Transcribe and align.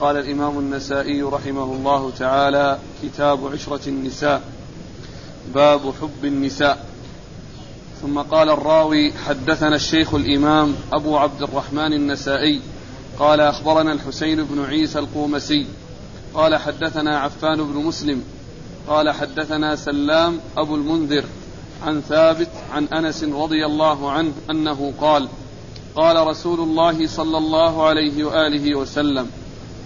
قال 0.00 0.16
الإمام 0.16 0.58
النسائي 0.58 1.22
رحمه 1.22 1.64
الله 1.64 2.10
تعالى 2.18 2.78
كتاب 3.02 3.46
عشرة 3.52 3.88
النساء 3.88 4.42
باب 5.54 5.80
حب 6.02 6.24
النساء. 6.24 6.86
ثم 8.02 8.18
قال 8.18 8.50
الراوي 8.50 9.12
حدثنا 9.12 9.76
الشيخ 9.76 10.14
الإمام 10.14 10.74
أبو 10.92 11.16
عبد 11.16 11.42
الرحمن 11.42 11.92
النسائي 11.92 12.60
قال 13.18 13.40
أخبرنا 13.40 13.92
الحسين 13.92 14.44
بن 14.44 14.64
عيسى 14.64 14.98
القومسي 14.98 15.66
قال 16.34 16.56
حدثنا 16.56 17.18
عفان 17.18 17.62
بن 17.62 17.74
مسلم 17.74 18.22
قال 18.88 19.10
حدثنا 19.10 19.76
سلام 19.76 20.40
أبو 20.56 20.74
المنذر 20.74 21.24
عن 21.82 22.00
ثابت 22.00 22.50
عن 22.72 22.84
أنس 22.84 23.24
رضي 23.24 23.66
الله 23.66 24.10
عنه 24.10 24.32
أنه 24.50 24.92
قال 25.00 25.28
قال 25.96 26.26
رسول 26.26 26.60
الله 26.60 27.06
صلى 27.06 27.38
الله 27.38 27.86
عليه 27.86 28.24
وآله 28.24 28.74
وسلم 28.74 29.30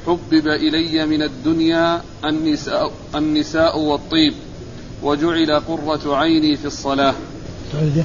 حبب 0.07 0.49
إلي 0.49 1.07
من 1.07 1.23
الدنيا 1.23 2.03
النساء, 2.25 2.93
النساء 3.15 3.79
والطيب 3.79 4.35
وجعل 5.03 5.61
قرة 5.61 6.17
عيني 6.17 6.57
في 6.57 6.65
الصلاة. 6.65 7.15
تعيده 7.73 8.05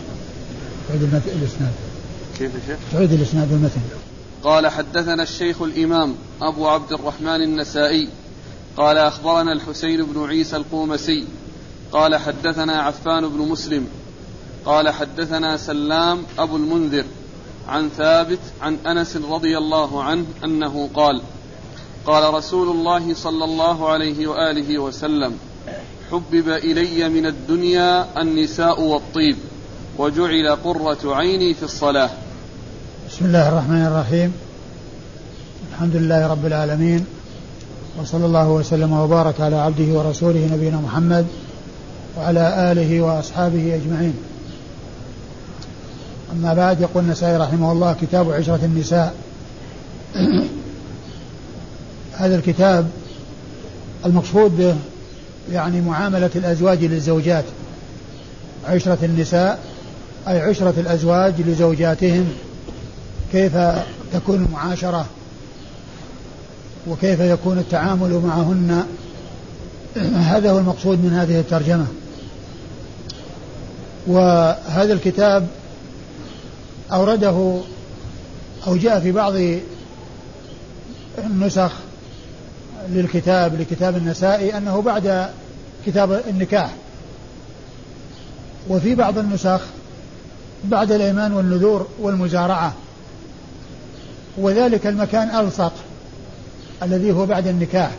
تعيد 0.87 1.01
الإسناد. 1.13 1.73
كيف 2.37 2.55
يا 2.55 2.59
شيخ؟ 2.67 2.77
تعيد 2.91 3.11
الإسناد 3.11 3.51
والمتن. 3.51 3.81
قال 4.43 4.67
حدثنا 4.67 5.23
الشيخ 5.23 5.61
الإمام 5.61 6.15
أبو 6.41 6.67
عبد 6.67 6.91
الرحمن 6.91 7.41
النسائي. 7.41 8.09
قال 8.77 8.97
أخبرنا 8.97 9.53
الحسين 9.53 10.05
بن 10.05 10.23
عيسى 10.23 10.55
القومسي. 10.55 11.25
قال 11.91 12.15
حدثنا 12.15 12.81
عفان 12.81 13.27
بن 13.27 13.37
مسلم. 13.37 13.87
قال 14.65 14.89
حدثنا 14.89 15.57
سلام 15.57 16.23
أبو 16.39 16.55
المنذر 16.55 17.05
عن 17.67 17.89
ثابت 17.89 18.39
عن 18.61 18.77
أنس 18.87 19.17
رضي 19.17 19.57
الله 19.57 20.03
عنه 20.03 20.25
أنه 20.43 20.89
قال 20.93 21.21
قال 22.05 22.33
رسول 22.33 22.69
الله 22.69 23.13
صلى 23.13 23.45
الله 23.45 23.89
عليه 23.89 24.27
وآله 24.27 24.79
وسلم 24.79 25.33
حبب 26.11 26.49
إلي 26.49 27.09
من 27.09 27.25
الدنيا 27.25 28.21
النساء 28.21 28.81
والطيب 28.81 29.37
وجعل 29.97 30.55
قرة 30.63 31.15
عيني 31.15 31.53
في 31.53 31.63
الصلاة. 31.63 32.09
بسم 33.09 33.25
الله 33.25 33.49
الرحمن 33.49 33.85
الرحيم. 33.85 34.33
الحمد 35.71 35.95
لله 35.95 36.27
رب 36.27 36.45
العالمين 36.45 37.05
وصلى 38.01 38.25
الله 38.25 38.49
وسلم 38.49 38.93
وبارك 38.93 39.41
على 39.41 39.55
عبده 39.55 39.99
ورسوله 39.99 40.49
نبينا 40.53 40.77
محمد 40.77 41.27
وعلى 42.17 42.71
آله 42.71 43.01
وأصحابه 43.01 43.75
أجمعين. 43.75 44.13
أما 46.33 46.53
بعد 46.53 46.81
يقول 46.81 47.03
النسائي 47.03 47.37
رحمه 47.37 47.71
الله 47.71 47.95
كتاب 48.01 48.31
عشرة 48.31 48.59
النساء. 48.63 49.15
هذا 52.19 52.35
الكتاب 52.35 52.89
المقصود 54.05 54.57
به 54.57 54.75
يعني 55.51 55.81
معاملة 55.81 56.29
الأزواج 56.35 56.85
للزوجات. 56.85 57.43
عشرة 58.67 58.97
النساء 59.03 59.59
أي 60.27 60.39
عشرة 60.39 60.73
الأزواج 60.77 61.33
لزوجاتهم. 61.41 62.27
كيف 63.31 63.57
تكون 64.13 64.35
المعاشرة 64.35 65.05
وكيف 66.87 67.19
يكون 67.19 67.57
التعامل 67.57 68.21
معهن؟ 68.25 68.83
هذا 70.15 70.51
هو 70.51 70.59
المقصود 70.59 71.03
من 71.03 71.13
هذه 71.13 71.39
الترجمة. 71.39 71.87
وهذا 74.07 74.93
الكتاب 74.93 75.47
أورده 76.91 77.59
أو 78.67 78.75
جاء 78.75 78.99
في 78.99 79.11
بعض 79.11 79.33
النسخ 81.25 81.71
للكتاب 82.89 83.61
لكتاب 83.61 83.97
النسائي 83.97 84.57
أنه 84.57 84.81
بعد 84.81 85.29
كتاب 85.85 86.21
النكاح. 86.29 86.71
وفي 88.69 88.95
بعض 88.95 89.17
النسخ 89.17 89.61
بعد 90.63 90.91
الأيمان 90.91 91.33
والنذور 91.33 91.87
والمزارعة 91.99 92.73
وذلك 94.37 94.87
المكان 94.87 95.45
ألصق 95.45 95.73
الذي 96.83 97.11
هو 97.11 97.25
بعد 97.25 97.47
النكاح. 97.47 97.91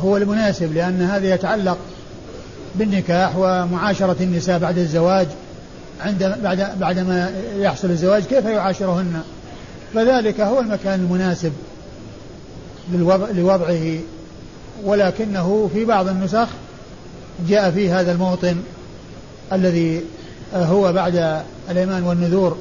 هو 0.00 0.16
المناسب 0.16 0.74
لأن 0.74 1.02
هذا 1.02 1.34
يتعلق 1.34 1.78
بالنكاح 2.74 3.36
ومعاشرة 3.36 4.16
النساء 4.20 4.58
بعد 4.58 4.78
الزواج. 4.78 5.26
عند 6.00 6.34
بعد 6.42 6.78
بعدما 6.80 7.32
يحصل 7.56 7.90
الزواج 7.90 8.22
كيف 8.22 8.44
يعاشرهن؟ 8.44 9.22
فذلك 9.94 10.40
هو 10.40 10.60
المكان 10.60 11.00
المناسب. 11.00 11.52
للوضع 12.92 13.30
لوضعه 13.30 13.98
ولكنه 14.84 15.70
في 15.74 15.84
بعض 15.84 16.08
النسخ 16.08 16.48
جاء 17.48 17.70
في 17.70 17.90
هذا 17.90 18.12
الموطن 18.12 18.56
الذي 19.52 20.02
هو 20.54 20.92
بعد 20.92 21.42
الأيمان 21.70 22.02
والنذور 22.02 22.58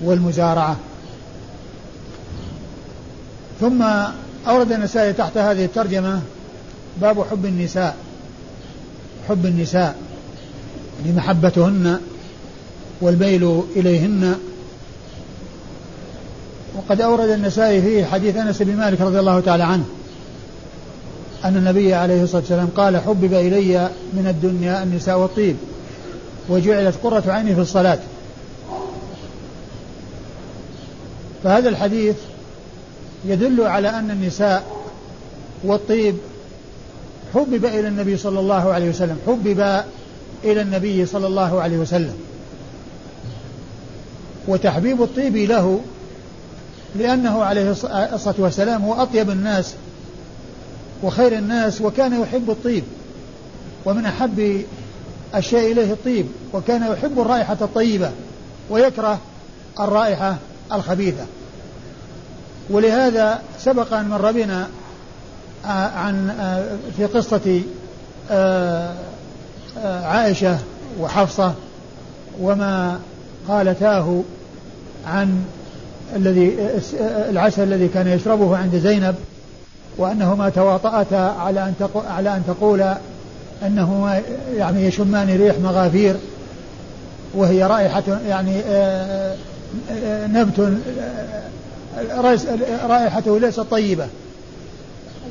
والمزارعة. 0.00 0.76
ثم 3.60 3.82
أورد 4.46 4.72
النسائي 4.72 5.12
تحت 5.12 5.38
هذه 5.38 5.64
الترجمة 5.64 6.22
باب 7.00 7.24
حب 7.30 7.46
النساء. 7.46 7.96
حب 9.28 9.46
النساء 9.46 9.96
لمحبتهن 11.04 12.00
والميل 13.00 13.62
إليهن. 13.76 14.36
وقد 16.76 17.00
أورد 17.00 17.28
النسائي 17.28 17.82
فيه 17.82 18.04
حديث 18.04 18.36
أنس 18.36 18.62
بن 18.62 18.76
مالك 18.76 19.00
رضي 19.00 19.20
الله 19.20 19.40
تعالى 19.40 19.64
عنه 19.64 19.84
أن 21.44 21.56
النبي 21.56 21.94
عليه 21.94 22.22
الصلاة 22.22 22.40
والسلام 22.40 22.68
قال 22.76 22.96
حبب 22.96 23.34
إلي 23.34 23.90
من 24.12 24.26
الدنيا 24.26 24.82
النساء 24.82 25.18
والطيب 25.18 25.56
وجعلت 26.48 26.94
قرة 27.02 27.22
عيني 27.26 27.54
في 27.54 27.60
الصلاة. 27.60 27.98
فهذا 31.44 31.68
الحديث 31.68 32.16
يدل 33.24 33.62
على 33.62 33.88
أن 33.88 34.10
النساء 34.10 34.64
والطيب 35.64 36.16
حبب 37.34 37.64
إلى 37.64 37.88
النبي 37.88 38.16
صلى 38.16 38.40
الله 38.40 38.72
عليه 38.72 38.88
وسلم 38.88 39.18
حبب 39.26 39.82
إلى 40.44 40.62
النبي 40.62 41.06
صلى 41.06 41.26
الله 41.26 41.60
عليه 41.60 41.78
وسلم. 41.78 42.14
وتحبيب 44.48 45.02
الطيب 45.02 45.36
له 45.36 45.80
لأنه 46.98 47.44
عليه 47.44 47.70
الصلاة 48.14 48.34
والسلام 48.38 48.84
هو 48.84 48.94
أطيب 48.94 49.30
الناس 49.30 49.74
وخير 51.02 51.32
الناس 51.32 51.80
وكان 51.80 52.20
يحب 52.22 52.50
الطيب 52.50 52.84
ومن 53.84 54.06
أحب 54.06 54.64
الشيء 55.34 55.72
إليه 55.72 55.92
الطيب 55.92 56.26
وكان 56.52 56.92
يحب 56.92 57.20
الرائحة 57.20 57.56
الطيبة 57.60 58.10
ويكره 58.70 59.18
الرائحة 59.80 60.36
الخبيثة. 60.72 61.26
ولهذا 62.70 63.40
سبق 63.58 63.92
أن 63.92 64.08
مر 64.08 64.32
بنا 64.32 64.68
آه، 65.64 65.68
عن 65.68 66.30
آه، 66.30 66.76
في 66.96 67.04
قصة 67.04 67.62
آه، 68.30 68.94
عائشة 69.84 70.58
وحفصة 71.00 71.52
وما 72.40 73.00
قالتاه 73.48 74.22
عن 75.06 75.44
الذي 76.16 76.56
العسل 77.30 77.62
الذي 77.62 77.88
كان 77.88 78.08
يشربه 78.08 78.56
عند 78.56 78.76
زينب 78.76 79.14
وأنهما 79.98 80.48
تواطأتا 80.48 81.34
على 81.38 81.62
أن 81.62 81.74
على 81.94 82.36
أن 82.36 82.42
تقول 82.46 82.84
أنهما 83.66 84.22
يعني 84.56 84.86
يشمان 84.86 85.36
ريح 85.36 85.56
مغافير 85.58 86.16
وهي 87.34 87.64
رائحة 87.64 88.02
يعني 88.28 88.62
نبت 90.26 90.72
رائحته 92.88 93.40
ليست 93.40 93.60
طيبة. 93.60 94.06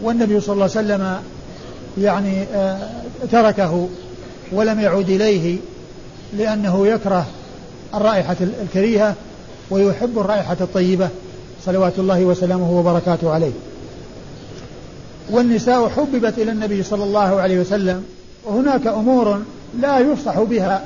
والنبي 0.04 0.42
صلى 0.42 0.54
الله 0.54 0.70
عليه 0.76 0.86
وسلم 0.86 1.18
يعني 1.98 2.46
تركه 3.32 3.90
ولم 4.52 4.80
يعود 4.80 5.10
إليه 5.10 5.58
لأنه 6.38 6.88
يكره 6.88 7.26
الرائحة 7.94 8.36
الكريهة. 8.64 9.16
ويحب 9.70 10.20
الرائحة 10.20 10.58
الطيبة 10.62 11.10
صلوات 11.66 12.00
الله 12.00 12.26
وسلامه 12.26 12.72
وبركاته 12.72 13.32
عليه. 13.34 13.52
والنساء 15.30 15.90
حببت 15.90 16.38
إلى 16.38 16.52
النبي 16.52 16.84
صلى 16.84 17.04
الله 17.04 17.42
عليه 17.42 17.60
وسلم 17.60 18.04
وهناك 18.44 18.88
أمور 18.88 19.42
لا 19.80 20.00
يفصح 20.00 20.40
بها. 20.40 20.86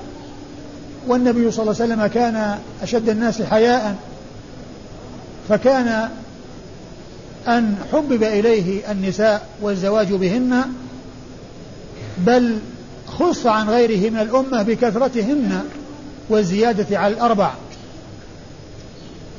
والنبي 1.08 1.52
صلى 1.52 1.64
الله 1.64 1.76
عليه 1.82 1.94
وسلم 1.94 2.08
كان 2.08 2.60
أشد 2.84 3.10
الناس 3.10 3.42
حياء 3.42 3.96
فكان 5.50 6.10
أن 7.48 7.76
حبب 7.94 8.24
إليه 8.24 8.92
النساء 8.92 9.48
والزواج 9.62 10.14
بهن 10.14 10.62
بل 12.18 12.58
خص 13.08 13.46
عن 13.46 13.70
غيره 13.70 14.10
من 14.10 14.20
الأمة 14.20 14.64
بكثرتهن 14.64 15.62
والزيادة 16.30 17.00
على 17.00 17.14
الأربع. 17.14 17.54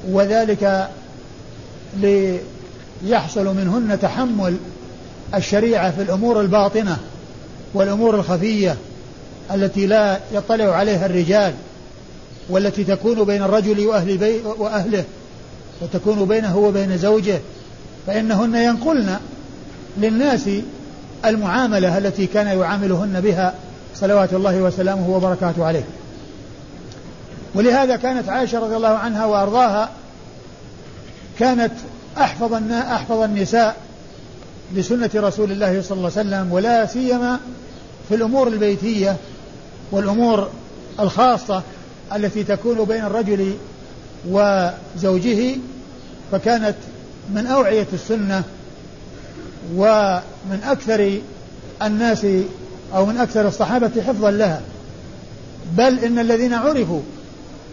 وذلك 0.08 0.88
يحصل 3.04 3.44
منهن 3.44 3.98
تحمل 4.02 4.56
الشريعة 5.34 5.90
في 5.90 6.02
الأمور 6.02 6.40
الباطنة 6.40 6.98
والأمور 7.74 8.14
الخفية 8.14 8.76
التي 9.54 9.86
لا 9.86 10.20
يطلع 10.32 10.64
عليها 10.64 11.06
الرجال 11.06 11.54
والتي 12.50 12.84
تكون 12.84 13.24
بين 13.24 13.42
الرجل 13.42 13.86
وأهل 13.86 14.16
بي 14.16 14.40
وأهله 14.58 15.04
وتكون 15.82 16.24
بينه 16.24 16.58
وبين 16.58 16.98
زوجه 16.98 17.38
فإنهن 18.06 18.54
ينقلن 18.54 19.16
للناس 19.98 20.48
المعاملة 21.24 21.98
التي 21.98 22.26
كان 22.26 22.58
يعاملهن 22.58 23.20
بها 23.20 23.54
صلوات 23.94 24.32
الله 24.32 24.56
وسلامه 24.56 25.10
وبركاته 25.10 25.64
عليه. 25.64 25.84
ولهذا 27.54 27.96
كانت 27.96 28.28
عائشة 28.28 28.58
رضي 28.58 28.76
الله 28.76 28.88
عنها 28.88 29.26
وأرضاها 29.26 29.90
كانت 31.38 31.72
أحفظ 32.18 32.54
أحفظ 32.72 33.20
النساء 33.22 33.76
لسنة 34.74 35.10
رسول 35.14 35.52
الله 35.52 35.82
صلى 35.82 35.96
الله 35.98 36.12
عليه 36.16 36.28
وسلم 36.28 36.52
ولا 36.52 36.86
سيما 36.86 37.38
في 38.08 38.14
الأمور 38.14 38.48
البيتية 38.48 39.16
والأمور 39.92 40.50
الخاصة 41.00 41.62
التي 42.14 42.44
تكون 42.44 42.84
بين 42.84 43.04
الرجل 43.04 43.54
وزوجه 44.28 45.56
فكانت 46.32 46.74
من 47.34 47.46
أوعية 47.46 47.86
السنة 47.92 48.42
ومن 49.74 50.60
أكثر 50.64 51.20
الناس 51.82 52.26
أو 52.94 53.06
من 53.06 53.16
أكثر 53.16 53.48
الصحابة 53.48 53.90
حفظا 54.06 54.30
لها. 54.30 54.60
بل 55.76 55.98
إن 55.98 56.18
الذين 56.18 56.54
عرفوا 56.54 57.00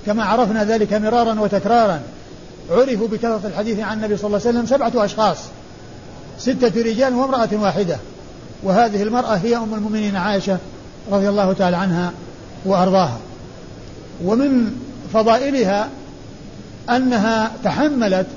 كما 0.08 0.24
عرفنا 0.24 0.64
ذلك 0.64 0.94
مرارا 0.94 1.40
وتكرارا. 1.40 2.02
عرفوا 2.70 3.08
بكثرة 3.08 3.42
الحديث 3.46 3.80
عن 3.80 3.98
النبي 3.98 4.18
صلى 4.18 4.28
الله 4.28 4.40
عليه 4.48 4.50
وسلم 4.50 4.66
سبعة 4.66 5.06
أشخاص. 5.06 5.38
ستة 6.40 6.82
رجال 6.82 7.14
وامرأة 7.14 7.50
واحدة. 7.54 7.98
وهذه 8.64 9.04
المرأة 9.04 9.36
هي 9.36 9.58
أم 9.58 9.74
المؤمنين 9.74 10.16
عائشة 10.16 10.58
رضي 11.12 11.30
الله 11.30 11.54
تعالى 11.54 11.78
عنها 11.78 12.12
وأرضاها. 12.66 13.18
ومن 14.26 14.72
فضائلها 15.14 15.90
أنها 16.90 17.52
تحملت 17.64 18.28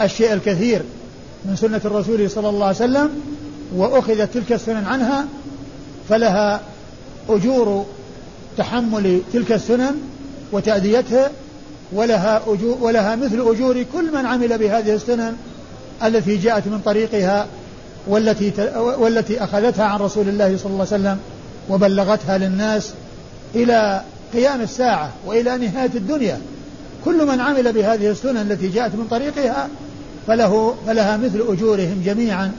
الشيء 0.00 0.32
الكثير 0.32 0.82
من 1.44 1.56
سنة 1.56 1.80
الرسول 1.84 2.30
صلى 2.30 2.48
الله 2.48 2.66
عليه 2.66 2.76
وسلم 2.76 3.10
وأخذت 3.76 4.34
تلك 4.34 4.52
السنن 4.52 4.84
عنها 4.84 5.24
فلها 6.08 6.60
أجور 7.28 7.86
تحمل 8.58 9.20
تلك 9.32 9.52
السنن 9.52 9.94
وتأديتها 10.52 11.30
ولها 11.92 12.40
أجور 12.46 12.78
ولها 12.80 13.16
مثل 13.16 13.40
أجور 13.40 13.82
كل 13.92 14.12
من 14.14 14.26
عمل 14.26 14.58
بهذه 14.58 14.94
السنن 14.94 15.36
التي 16.04 16.36
جاءت 16.36 16.66
من 16.66 16.80
طريقها 16.84 17.46
والتي 18.06 18.52
والتي 18.76 19.44
أخذتها 19.44 19.84
عن 19.84 19.98
رسول 19.98 20.28
الله 20.28 20.56
صلى 20.56 20.72
الله 20.72 20.86
عليه 20.92 21.02
وسلم 21.02 21.18
وبلغتها 21.70 22.38
للناس 22.38 22.92
إلى 23.54 24.02
قيام 24.32 24.60
الساعة 24.60 25.10
وإلى 25.26 25.56
نهاية 25.56 25.90
الدنيا. 25.94 26.40
كل 27.04 27.26
من 27.26 27.40
عمل 27.40 27.72
بهذه 27.72 28.10
السنن 28.10 28.36
التي 28.36 28.68
جاءت 28.68 28.94
من 28.94 29.06
طريقها 29.10 29.68
فله 30.26 30.74
فلها 30.86 31.16
مثل 31.16 31.44
أجورهم 31.48 32.02
جميعا 32.06 32.52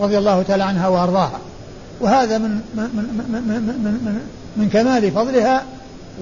رضي 0.00 0.18
الله 0.18 0.42
تعالى 0.42 0.64
عنها 0.64 0.88
وأرضاها. 0.88 1.40
وهذا 2.00 2.38
من 2.38 2.50
من 2.50 2.60
من 2.76 3.04
من, 3.28 3.42
من, 3.48 4.00
من, 4.04 4.20
من 4.56 4.68
كمال 4.68 5.10
فضلها 5.10 5.64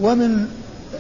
ومن 0.02 0.46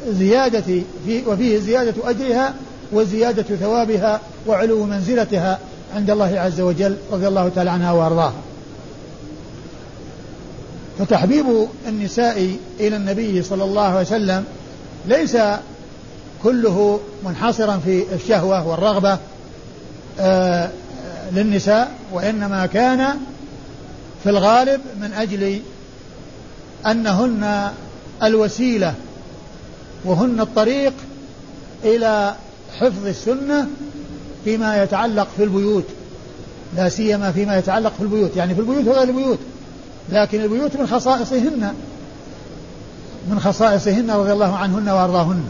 زيادة 0.08 0.82
في 1.06 1.22
وفيه 1.26 1.58
زيادة 1.58 1.94
أجرها 2.10 2.54
وزيادة 2.92 3.42
ثوابها 3.42 4.20
وعلو 4.46 4.84
منزلتها 4.84 5.58
عند 5.96 6.10
الله 6.10 6.40
عز 6.40 6.60
وجل 6.60 6.96
رضي 7.12 7.28
الله 7.28 7.48
تعالى 7.48 7.70
عنها 7.70 7.92
وأرضاها. 7.92 8.34
فتحبيب 10.98 11.68
النساء 11.88 12.56
إلى 12.80 12.96
النبي 12.96 13.42
صلى 13.42 13.64
الله 13.64 13.82
عليه 13.82 14.00
وسلم 14.00 14.44
ليس 15.06 15.36
كله 16.42 17.00
منحصرا 17.24 17.80
في 17.84 18.04
الشهوة 18.14 18.68
والرغبة 18.68 19.18
آه 20.20 20.70
للنساء 21.32 21.92
وإنما 22.12 22.66
كان 22.66 23.08
في 24.22 24.30
الغالب 24.30 24.80
من 25.00 25.12
أجل 25.12 25.60
أنهن 26.86 27.70
الوسيلة 28.22 28.94
وهن 30.04 30.40
الطريق 30.40 30.92
إلى 31.84 32.34
حفظ 32.78 33.06
السنة 33.06 33.66
فيما 34.44 34.82
يتعلق 34.82 35.28
في 35.36 35.44
البيوت 35.44 35.84
لا 36.76 36.88
سيما 36.88 37.32
فيما 37.32 37.58
يتعلق 37.58 37.92
في 37.96 38.02
البيوت 38.02 38.36
يعني 38.36 38.54
في 38.54 38.60
البيوت 38.60 38.86
وغير 38.86 39.08
البيوت 39.08 39.38
لكن 40.12 40.40
البيوت 40.40 40.76
من 40.76 40.86
خصائصهن 40.86 41.74
من 43.30 43.40
خصائصهن 43.40 44.10
رضي 44.10 44.32
الله 44.32 44.56
عنهن 44.56 44.88
وأرضاهن. 44.88 45.42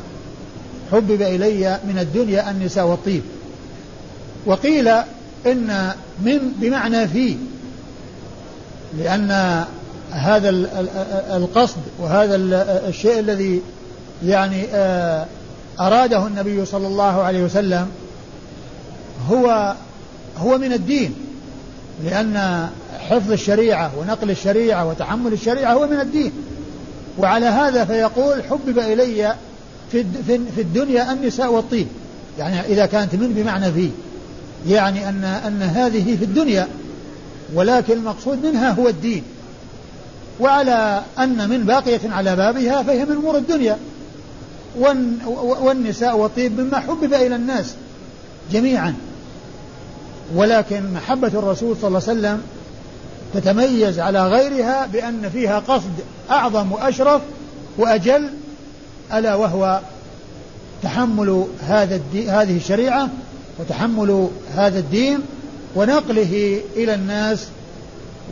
حبب 0.92 1.22
إلي 1.22 1.78
من 1.84 1.98
الدنيا 1.98 2.50
النساء 2.50 2.86
والطيب. 2.86 3.22
وقيل 4.46 4.88
إن 5.46 5.92
من 6.22 6.52
بمعنى 6.60 7.08
في 7.08 7.36
لأن 8.98 9.64
هذا 10.10 10.48
القصد 11.36 11.78
وهذا 12.00 12.36
الشيء 12.88 13.18
الذي 13.18 13.62
يعني 14.26 14.64
آه، 14.72 15.26
أراده 15.80 16.26
النبي 16.26 16.64
صلى 16.64 16.86
الله 16.86 17.22
عليه 17.22 17.42
وسلم 17.42 17.88
هو 19.30 19.74
هو 20.38 20.58
من 20.58 20.72
الدين. 20.72 21.14
لأن 22.04 22.68
حفظ 23.00 23.32
الشريعة 23.32 23.92
ونقل 23.98 24.30
الشريعة 24.30 24.86
وتحمل 24.88 25.32
الشريعة 25.32 25.72
هو 25.72 25.86
من 25.86 26.00
الدين. 26.00 26.32
وعلى 27.18 27.46
هذا 27.46 27.84
فيقول 27.84 28.42
حبب 28.50 28.78
إلي 28.78 29.34
في 29.92 30.04
في 30.54 30.60
الدنيا 30.60 31.12
النساء 31.12 31.52
والطيب 31.52 31.86
يعني 32.38 32.60
إذا 32.60 32.86
كانت 32.86 33.14
من 33.14 33.32
بمعنى 33.32 33.72
في. 33.72 33.90
يعني 34.68 35.08
أن 35.08 35.24
أن 35.24 35.62
هذه 35.62 36.16
في 36.16 36.24
الدنيا 36.24 36.68
ولكن 37.54 37.92
المقصود 37.92 38.46
منها 38.46 38.70
هو 38.70 38.88
الدين. 38.88 39.22
وعلى 40.40 41.02
أن 41.18 41.48
من 41.48 41.64
باقية 41.64 42.00
على 42.10 42.36
بابها 42.36 42.82
فهي 42.82 43.04
من 43.04 43.12
أمور 43.12 43.36
الدنيا. 43.36 43.78
والنساء 45.60 46.16
والطيب 46.16 46.60
مما 46.60 46.80
حبب 46.80 47.14
إلى 47.14 47.36
الناس 47.36 47.74
جميعا. 48.52 48.94
ولكن 50.34 50.92
محبة 50.94 51.28
الرسول 51.28 51.76
صلى 51.76 51.88
الله 51.88 52.02
عليه 52.08 52.20
وسلم 52.20 52.42
تتميز 53.34 53.98
على 53.98 54.28
غيرها 54.28 54.86
بأن 54.86 55.30
فيها 55.32 55.58
قصد 55.58 55.92
أعظم 56.30 56.72
وأشرف 56.72 57.22
وأجل 57.78 58.28
ألا 59.12 59.34
وهو 59.34 59.80
تحمل 60.82 61.46
هذا 61.66 62.00
هذه 62.28 62.56
الشريعة 62.56 63.08
وتحمل 63.58 64.28
هذا 64.54 64.78
الدين 64.78 65.18
ونقله 65.76 66.60
إلى 66.76 66.94
الناس 66.94 67.46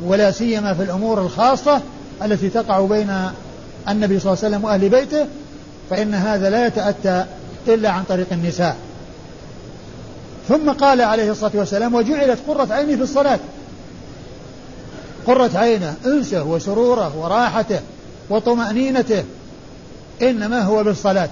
ولا 0.04 0.30
سيما 0.30 0.74
في 0.74 0.82
الأمور 0.82 1.20
الخاصة 1.20 1.80
التي 2.22 2.48
تقع 2.48 2.80
بين 2.80 3.30
النبي 3.88 4.20
صلى 4.20 4.32
الله 4.32 4.44
عليه 4.44 4.56
وسلم 4.56 4.64
وأهل 4.64 4.88
بيته 4.88 5.26
فإن 5.90 6.14
هذا 6.14 6.50
لا 6.50 6.66
يتأتى 6.66 7.24
إلا 7.68 7.90
عن 7.90 8.04
طريق 8.04 8.26
النساء. 8.32 8.76
ثم 10.48 10.70
قال 10.70 11.00
عليه 11.00 11.30
الصلاة 11.30 11.52
والسلام 11.54 11.94
وجعلت 11.94 12.38
قرة 12.48 12.68
عيني 12.74 12.96
في 12.96 13.02
الصلاة. 13.02 13.38
قرة 15.26 15.50
عينه 15.54 15.94
أنسه 16.06 16.42
وسروره 16.44 17.16
وراحته 17.16 17.80
وطمأنينته 18.30 19.24
إنما 20.22 20.62
هو 20.62 20.84
بالصلاة 20.84 21.28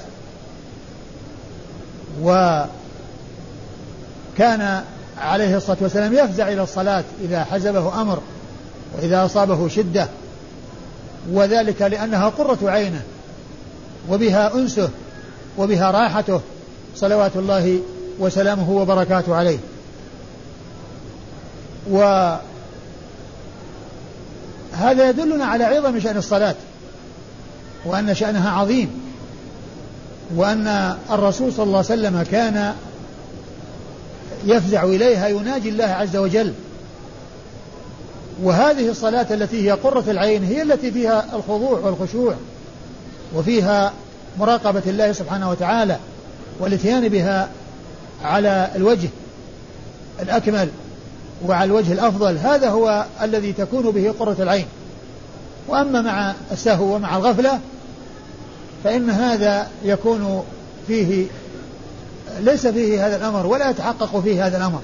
وكان 2.23 2.69
عليه 5.19 5.57
الصلاة 5.57 5.77
والسلام 5.81 6.15
يفزع 6.15 6.49
إلى 6.49 6.63
الصلاة 6.63 7.05
إذا 7.25 7.45
حزبه 7.45 8.01
أمر 8.01 8.21
وإذا 8.97 9.25
أصابه 9.25 9.69
شدة 9.69 10.09
وذلك 11.33 11.83
لأنها 11.83 12.29
قرة 12.29 12.59
عينه. 12.63 13.03
وبها 14.11 14.55
أنسه 14.55 14.89
وبها 15.59 15.91
راحته 15.91 16.41
صلوات 16.97 17.37
الله 17.37 17.79
وسلامه 18.19 18.71
وبركاته 18.71 19.35
عليه. 19.35 19.59
وهذا 21.91 22.41
يدلنا 25.09 25.45
على 25.45 25.65
عظم 25.65 26.01
شأن 26.01 26.17
الصلاة 26.17 26.55
وأن 27.85 28.15
شأنها 28.15 28.51
عظيم 28.51 28.91
وأن 30.37 30.97
الرسول 31.11 31.53
صلى 31.53 31.65
الله 31.65 31.77
عليه 31.77 31.87
وسلم 31.87 32.23
كان 32.23 32.75
يفزع 34.45 34.85
إليها 34.85 35.29
يناجي 35.29 35.69
الله 35.69 35.85
عز 35.85 36.17
وجل. 36.17 36.53
وهذه 38.43 38.91
الصلاة 38.91 39.27
التي 39.31 39.67
هي 39.67 39.73
قرة 39.73 40.05
العين 40.09 40.45
هي 40.45 40.63
التي 40.63 40.93
فيها 40.93 41.25
الخضوع 41.37 41.79
والخشوع. 41.79 42.35
وفيها 43.35 43.93
مراقبة 44.39 44.83
الله 44.87 45.13
سبحانه 45.13 45.51
وتعالى 45.51 45.97
والاتيان 46.61 47.09
بها 47.09 47.49
على 48.23 48.71
الوجه 48.77 49.09
الأكمل 50.23 50.69
وعلى 51.47 51.65
الوجه 51.65 51.93
الأفضل. 51.93 52.39
هذا 52.39 52.69
هو 52.69 53.05
الذي 53.23 53.53
تكون 53.53 53.91
به 53.91 54.15
قرة 54.21 54.37
العين. 54.39 54.67
وأما 55.69 56.03
مع 56.03 56.35
السهو 56.53 56.95
ومع 56.95 57.17
الغفلة 57.17 57.59
فإن 58.85 59.11
هذا 59.11 59.69
يكون 59.85 60.45
فيه 60.87 61.27
ليس 62.41 62.67
فيه 62.67 63.07
هذا 63.07 63.17
الأمر 63.17 63.47
ولا 63.47 63.71
يتحقق 63.71 64.21
فيه 64.21 64.47
هذا 64.47 64.57
الأمر. 64.57 64.81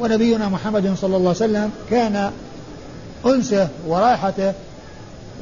ونبينا 0.00 0.48
محمد 0.48 0.94
صلى 1.00 1.16
الله 1.16 1.28
عليه 1.28 1.30
وسلم 1.30 1.70
كان 1.90 2.30
أنسه 3.26 3.68
وراحته 3.86 4.52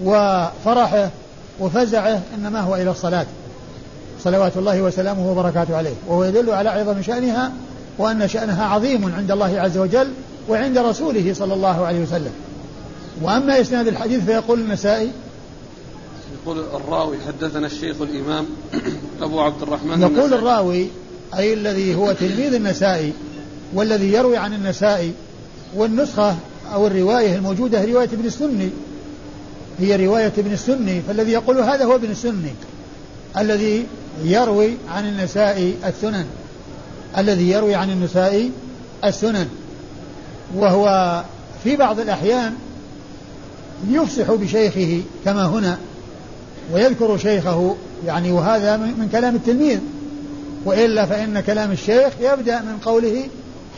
وفرحه 0.04 1.10
وفزعه 1.60 2.22
إنما 2.34 2.60
هو 2.60 2.76
إلى 2.76 2.90
الصلاة. 2.90 3.26
صلوات 4.24 4.56
الله 4.56 4.82
وسلامه 4.82 5.30
وبركاته 5.30 5.76
عليه. 5.76 5.94
وهو 6.08 6.24
يدل 6.24 6.50
على 6.50 6.68
عظم 6.68 7.02
شأنها 7.02 7.52
وأن 7.98 8.28
شأنها 8.28 8.64
عظيم 8.64 9.14
عند 9.16 9.30
الله 9.30 9.60
عز 9.60 9.78
وجل 9.78 10.08
وعند 10.48 10.78
رسوله 10.78 11.34
صلى 11.34 11.54
الله 11.54 11.86
عليه 11.86 12.02
وسلم. 12.02 12.32
وأما 13.22 13.60
إسناد 13.60 13.86
الحديث 13.88 14.24
فيقول 14.24 14.60
النسائي 14.60 15.10
يقول 16.42 16.58
الراوي 16.58 17.16
حدثنا 17.26 17.66
الشيخ 17.66 17.96
الإمام 18.00 18.46
أبو 19.22 19.40
عبد 19.40 19.62
الرحمن 19.62 20.00
يقول 20.00 20.18
النسائي. 20.18 20.34
الراوي 20.34 20.86
أي 21.36 21.54
الذي 21.54 21.94
هو 21.94 22.12
تلميذ 22.12 22.54
النسائي 22.54 23.12
والذي 23.74 24.12
يروي 24.12 24.36
عن 24.36 24.54
النسائي 24.54 25.12
والنسخة 25.76 26.36
أو 26.74 26.86
الرواية 26.86 27.36
الموجودة 27.36 27.84
رواية 27.84 28.08
ابن 28.12 28.26
السني 28.26 28.70
هي 29.80 30.06
رواية 30.06 30.32
ابن 30.38 30.52
السني 30.52 31.00
فالذي 31.00 31.32
يقول 31.32 31.58
هذا 31.58 31.84
هو 31.84 31.94
ابن 31.94 32.10
السني 32.10 32.54
الذي 33.38 33.86
يروي 34.24 34.70
عن 34.88 35.06
النسائي 35.06 35.74
السنن. 35.86 36.26
الذي 37.18 37.50
يروي 37.50 37.74
عن 37.74 37.90
النسائي 37.90 38.50
السنن. 39.04 39.48
وهو 40.56 41.24
في 41.64 41.76
بعض 41.76 42.00
الأحيان 42.00 42.54
يفصح 43.90 44.30
بشيخه 44.30 45.02
كما 45.24 45.46
هنا 45.46 45.78
ويذكر 46.72 47.18
شيخه 47.18 47.76
يعني 48.06 48.32
وهذا 48.32 48.76
من 48.76 49.08
كلام 49.12 49.36
التلميذ. 49.36 49.78
وإلا 50.64 51.06
فإن 51.06 51.40
كلام 51.40 51.72
الشيخ 51.72 52.12
يبدأ 52.20 52.60
من 52.60 52.78
قوله 52.84 53.28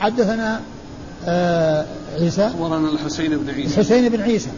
حدثنا 0.00 0.60
آه 1.26 1.86
عيسى. 2.20 2.46
أخبرنا 2.46 2.90
الحسين 2.90 3.30
بن 3.36 3.50
عيسى. 3.50 3.80
الحسين 3.80 4.08
بن 4.08 4.20
عيسى. 4.20 4.50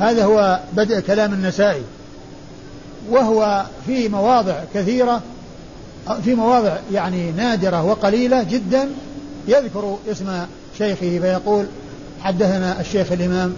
هذا 0.00 0.24
هو 0.24 0.60
بدء 0.72 1.00
كلام 1.00 1.32
النسائي. 1.32 1.82
وهو 3.10 3.64
في 3.86 4.08
مواضع 4.08 4.54
كثيرة 4.74 5.22
في 6.24 6.34
مواضع 6.34 6.76
يعني 6.92 7.32
نادرة 7.32 7.82
وقليلة 7.82 8.42
جدا 8.42 8.88
يذكر 9.48 9.96
اسم 10.10 10.46
شيخه 10.78 11.18
فيقول 11.18 11.66
حدثنا 12.22 12.80
الشيخ 12.80 13.12
الإمام 13.12 13.56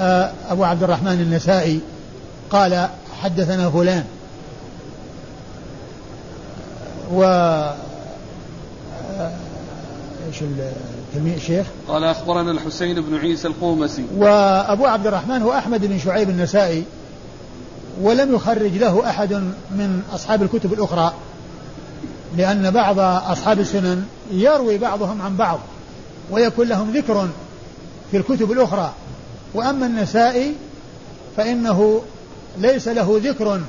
آه، 0.00 0.30
أبو 0.50 0.64
عبد 0.64 0.82
الرحمن 0.82 1.20
النسائي 1.20 1.80
قال 2.50 2.88
حدثنا 3.22 3.70
فلان. 3.70 4.04
و 7.12 7.22
إيش 10.30 10.42
الشيخ؟ 11.36 11.66
قال 11.88 12.04
أخبرنا 12.04 12.50
الحسين 12.50 13.00
بن 13.00 13.16
عيسى 13.16 13.48
القومسي. 13.48 14.04
وأبو 14.16 14.86
عبد 14.86 15.06
الرحمن 15.06 15.42
هو 15.42 15.52
أحمد 15.52 15.86
بن 15.86 15.98
شعيب 15.98 16.30
النسائي 16.30 16.84
ولم 18.02 18.34
يخرج 18.34 18.78
له 18.78 19.10
أحد 19.10 19.32
من 19.70 20.02
أصحاب 20.12 20.42
الكتب 20.42 20.72
الأخرى 20.72 21.14
لأن 22.36 22.70
بعض 22.70 22.98
أصحاب 23.32 23.60
السنن 23.60 24.04
يروي 24.32 24.78
بعضهم 24.78 25.22
عن 25.22 25.36
بعض 25.36 25.58
ويكون 26.30 26.68
لهم 26.68 26.90
ذكر 26.90 27.28
في 28.10 28.16
الكتب 28.16 28.52
الأخرى. 28.52 28.92
وأما 29.54 29.86
النسائي 29.86 30.54
فإنه 31.36 32.02
ليس 32.58 32.88
له 32.88 33.20
ذكر 33.24 33.60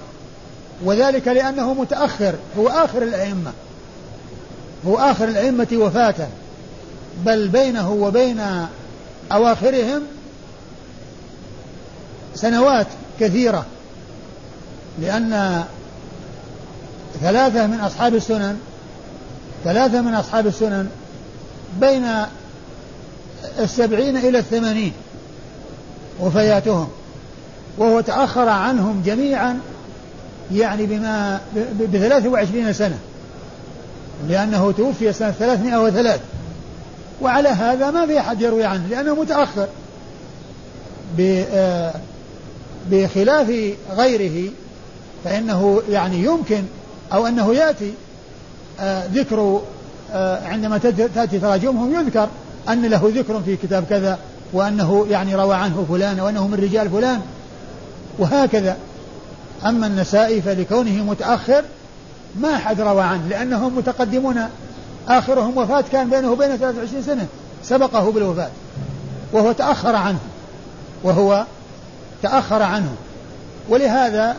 وذلك 0.84 1.28
لأنه 1.28 1.74
متأخر 1.74 2.34
هو 2.58 2.68
آخر 2.68 3.04
الأئمة 3.04 3.52
هو 4.88 4.98
آخر 4.98 5.28
الأئمة 5.28 5.68
وفاته. 5.74 6.28
بل 7.26 7.48
بينه 7.48 7.92
وبين 7.92 8.42
أواخرهم 9.32 10.02
سنوات 12.36 12.88
كثيرة 13.20 13.66
لأن 15.02 15.64
ثلاثة 17.22 17.68
من 17.68 17.80
أصحاب 17.80 18.16
السنن 18.16 18.58
ثلاثة 19.64 20.02
من 20.02 20.14
أصحاب 20.14 20.48
السنن 20.48 20.90
بين 21.80 22.06
السبعين 23.60 24.18
إلى 24.18 24.40
الثمانين 24.40 24.94
وفياتهم 26.20 26.88
وهو 27.78 28.02
تأخر 28.02 28.50
عنهم 28.50 29.02
جميعا 29.06 29.60
يعني 30.52 30.86
بما 30.86 31.42
بثلاث 31.80 32.26
وعشرين 32.26 32.74
سنة 32.74 32.98
لأنه 34.30 34.72
توفي 34.72 35.14
سنة 35.14 35.32
ثلاثمائة 35.32 35.78
وثلاث. 35.78 36.20
وعلى 37.22 37.50
هذا 37.50 37.92
ما 37.92 38.06
في 38.06 38.20
أحد 38.20 38.42
يروي 38.42 38.64
عنه 38.64 38.88
لأنه 38.88 39.16
متأخر. 39.16 39.68
آه، 41.20 41.94
بخلاف 42.92 43.52
غيره 43.92 44.52
فإنه 45.24 45.82
يعني 45.90 46.24
يمكن 46.24 46.64
أو 47.14 47.28
أنه 47.28 47.56
يأتي 47.56 47.94
آه، 48.80 49.06
ذكر 49.14 49.62
آه، 50.14 50.48
عندما 50.48 50.78
تأتي 51.16 51.40
تراجمهم 51.40 51.94
يذكر 51.94 52.28
أن 52.70 52.86
له 52.86 53.12
ذكر 53.16 53.42
في 53.42 53.56
كتاب 53.56 53.84
كذا 53.90 54.20
وأنه 54.54 55.08
يعني 55.10 55.36
روى 55.36 55.56
عنه 55.56 55.86
فلان 55.90 56.20
وأنه 56.20 56.48
من 56.48 56.54
رجال 56.54 56.90
فلان 56.90 57.22
وهكذا. 58.20 58.78
أما 59.66 59.88
النسائي 59.88 60.42
فلكونه 60.42 61.04
متأخر 61.04 61.64
ما 62.36 62.56
أحد 62.56 62.82
روى 62.82 63.04
عنه 63.04 63.28
لأنهم 63.28 63.78
متقدمون 63.78 64.36
آخرهم 65.08 65.58
وفاة 65.58 65.84
كان 65.92 66.10
بينه 66.10 66.32
وبينه 66.32 66.56
23 66.56 67.04
سنة 67.04 67.28
سبقه 67.64 68.12
بالوفاة. 68.12 68.50
وهو 69.34 69.52
تأخر 69.52 69.96
عنه. 69.96 70.20
وهو 71.04 71.46
تأخر 72.24 72.62
عنه. 72.62 72.96
ولهذا 73.70 74.36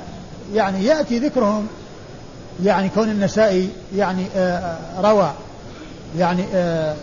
يعني 0.54 0.84
يأتي 0.84 1.18
ذكرهم 1.18 1.66
يعني 2.64 2.88
كون 2.88 3.10
النسائي 3.10 3.68
يعني 3.96 4.26
آه 4.36 4.76
روى. 5.00 5.30
يعني 6.18 6.44
آه 6.54 6.94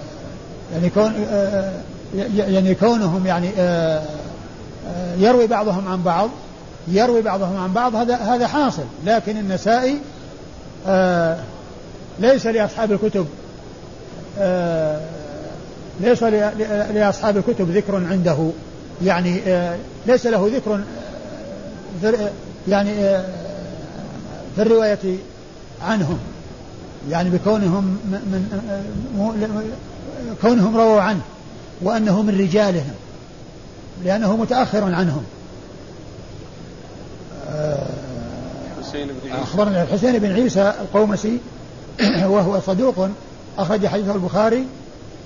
يعني 0.73 0.89
كون 0.89 1.13
آه 1.31 1.73
يعني 2.37 2.75
كونهم 2.75 3.25
يعني 3.25 3.49
آه 3.57 4.03
آه 4.87 5.15
يروي 5.15 5.47
بعضهم 5.47 5.87
عن 5.87 6.03
بعض 6.03 6.29
يروي 6.87 7.21
بعضهم 7.21 7.57
عن 7.57 7.73
بعض 7.73 7.95
هذا 7.95 8.15
هذا 8.15 8.47
حاصل. 8.47 8.85
لكن 9.05 9.37
النسائي 9.37 9.99
آه 10.87 11.37
ليس 12.19 12.47
لأصحاب 12.47 12.91
الكتب. 12.91 13.25
آه، 13.25 13.38
ليس 15.99 16.23
لأصحاب 16.93 17.37
الكتب 17.37 17.69
ذكر 17.69 17.95
عنده. 17.95 18.49
يعني 19.05 19.39
آه، 19.47 19.77
ليس 20.07 20.27
له 20.27 20.51
ذكر 20.55 20.81
آه، 22.03 22.29
يعني 22.67 22.93
في 24.55 24.61
الرواية 24.61 25.17
عنهم. 25.81 26.17
يعني 27.09 27.29
بكونهم 27.29 27.83
من 27.83 29.71
كونهم 30.41 30.77
رووا 30.77 31.01
عنه 31.01 31.21
وأنه 31.81 32.21
من 32.21 32.39
رجالهم 32.39 32.95
لأنه 34.05 34.35
متأخر 34.37 34.83
عنهم. 34.83 35.23
أخبرنا 39.31 39.83
الحسين 39.83 40.19
بن 40.19 40.31
عيسى 40.31 40.73
القومسي 40.81 41.37
وهو 42.33 42.59
صدوق 42.59 43.09
أخرج 43.59 43.87
حديثه 43.87 44.15
البخاري 44.15 44.65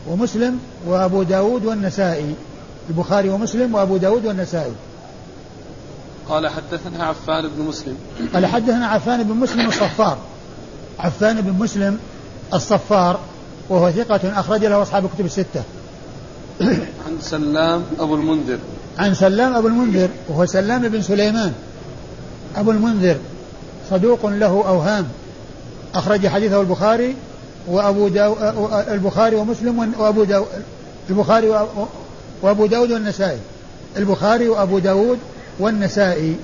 ومسلم 0.10 0.60
وأبو 0.88 1.24
داود 1.24 1.66
والنسائي. 1.66 2.36
البخاري 2.90 3.30
ومسلم 3.30 3.76
وأبو 3.76 3.98
داود 3.98 4.26
والنسائي. 4.26 4.74
قال 6.30 6.48
حدثنا 6.48 7.04
عفان 7.04 7.50
بن 7.50 7.64
مسلم. 7.64 7.98
قال 8.34 8.46
حدثنا 8.46 8.88
عفان 8.88 9.24
بن 9.24 9.36
مسلم 9.36 9.68
الصفار. 9.68 10.18
عفان 11.00 11.42
بن 11.42 11.52
مسلم 11.52 12.00
الصفار 12.54 13.20
وهو 13.70 13.92
ثقة 13.92 14.40
أخرج 14.40 14.66
له 14.66 14.82
أصحاب 14.82 15.06
الكتب 15.06 15.26
الستة. 15.26 15.64
عن 17.08 17.18
سلام 17.22 17.84
أبو 18.00 18.16
المنذر. 18.16 18.60
عن 18.98 19.14
سلام 19.14 19.56
أبو 19.56 19.68
المنذر 19.68 20.10
وهو 20.30 20.46
سلام 20.46 20.82
بن 20.82 21.02
سليمان. 21.02 21.54
أبو 22.56 22.72
المنذر 22.72 23.18
صدوق 23.90 24.26
له 24.26 24.64
أوهام. 24.68 25.08
أخرج 25.96 26.28
حديثه 26.28 26.62
البخاري 26.62 27.16
وأبو 27.68 28.08
داو 28.08 28.36
البخاري 28.74 29.36
ومسلم 29.36 29.94
وأبو 30.00 30.24
داو 30.24 30.46
البخاري 31.10 31.68
وأبو 32.42 32.66
داود 32.66 32.92
والنسائي. 32.92 33.40
البخاري 33.98 34.50
وأبو 34.50 34.80
داود 34.80 35.20
والنسائي. 35.60 36.36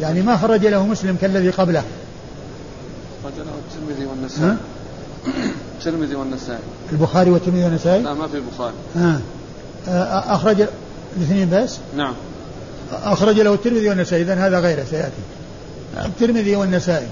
يعني 0.00 0.22
ما 0.22 0.36
خرج 0.36 0.66
له 0.66 0.86
مسلم 0.86 1.16
كالذي 1.20 1.50
قبله. 1.50 1.82
خرج 3.24 3.32
له 3.36 3.42
الترمذي 3.42 4.06
والنسائي. 4.06 4.56
الترمذي 5.78 6.14
والنسائي. 6.14 6.58
البخاري 6.92 7.30
والترمذي 7.30 7.64
والنسائي؟ 7.64 8.02
لا 8.02 8.14
ما 8.14 8.28
في 8.28 8.40
بخاري 8.54 8.74
آه. 8.96 9.18
آه 9.88 10.34
أخرج 10.34 10.66
الاثنين 11.16 11.50
بس؟ 11.50 11.76
نعم. 11.96 12.14
أخرج 12.92 13.40
له 13.40 13.54
الترمذي 13.54 13.88
والنسائي. 13.88 14.22
إذا 14.22 14.34
هذا 14.34 14.60
غيره 14.60 14.84
سيأتي. 14.90 15.22
الترمذي 16.04 16.56
والنسائي. 16.56 17.08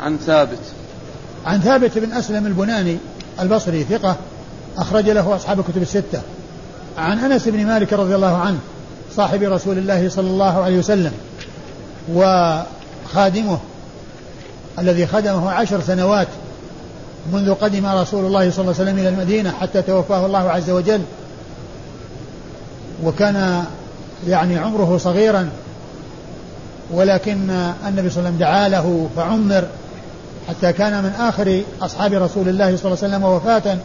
عن 0.00 0.18
ثابت. 0.18 0.58
عن 1.46 1.60
ثابت 1.60 1.98
بن 1.98 2.12
أسلم 2.12 2.46
البناني 2.46 2.98
البصري 3.40 3.84
ثقة 3.84 4.16
أخرج 4.78 5.10
له 5.10 5.36
أصحاب 5.36 5.60
الكتب 5.60 5.82
الستة. 5.82 6.20
عن 6.98 7.18
أنس 7.18 7.48
بن 7.48 7.66
مالك 7.66 7.92
رضي 7.92 8.14
الله 8.14 8.36
عنه 8.36 8.58
صاحب 9.16 9.42
رسول 9.42 9.78
الله 9.78 10.08
صلى 10.08 10.26
الله 10.26 10.62
عليه 10.62 10.78
وسلم 10.78 11.12
وخادمه 12.12 13.58
الذي 14.78 15.06
خدمه 15.06 15.50
عشر 15.50 15.80
سنوات 15.80 16.28
منذ 17.32 17.54
قدم 17.54 17.86
رسول 17.86 18.26
الله 18.26 18.50
صلى 18.50 18.60
الله 18.60 18.74
عليه 18.80 18.90
وسلم 18.90 18.98
إلى 18.98 19.08
المدينة 19.08 19.50
حتى 19.50 19.82
توفاه 19.82 20.26
الله 20.26 20.50
عز 20.50 20.70
وجل. 20.70 21.00
وكان 23.04 23.64
يعني 24.28 24.58
عمره 24.58 24.98
صغيرا 24.98 25.48
ولكن 26.90 27.50
النبي 27.88 28.10
صلى 28.10 28.18
الله 28.18 28.28
عليه 28.28 28.28
وسلم 28.28 28.36
دعا 28.38 28.68
له 28.68 29.08
فعمر 29.16 29.64
حتى 30.48 30.72
كان 30.72 31.02
من 31.02 31.10
آخر 31.10 31.62
أصحاب 31.82 32.12
رسول 32.12 32.48
الله 32.48 32.76
صلى 32.76 32.92
الله 32.92 32.98
عليه 33.02 33.14
وسلم 33.16 33.24
وفاة 33.24 33.78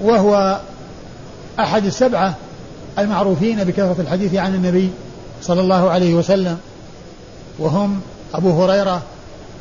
وهو 0.00 0.60
أحد 1.60 1.84
السبعة 1.84 2.34
المعروفين 2.98 3.64
بكثرة 3.64 3.96
الحديث 3.98 4.34
عن 4.34 4.54
النبي 4.54 4.90
صلى 5.42 5.60
الله 5.60 5.90
عليه 5.90 6.14
وسلم. 6.14 6.58
وهم 7.58 8.00
أبو 8.34 8.64
هريرة 8.64 9.02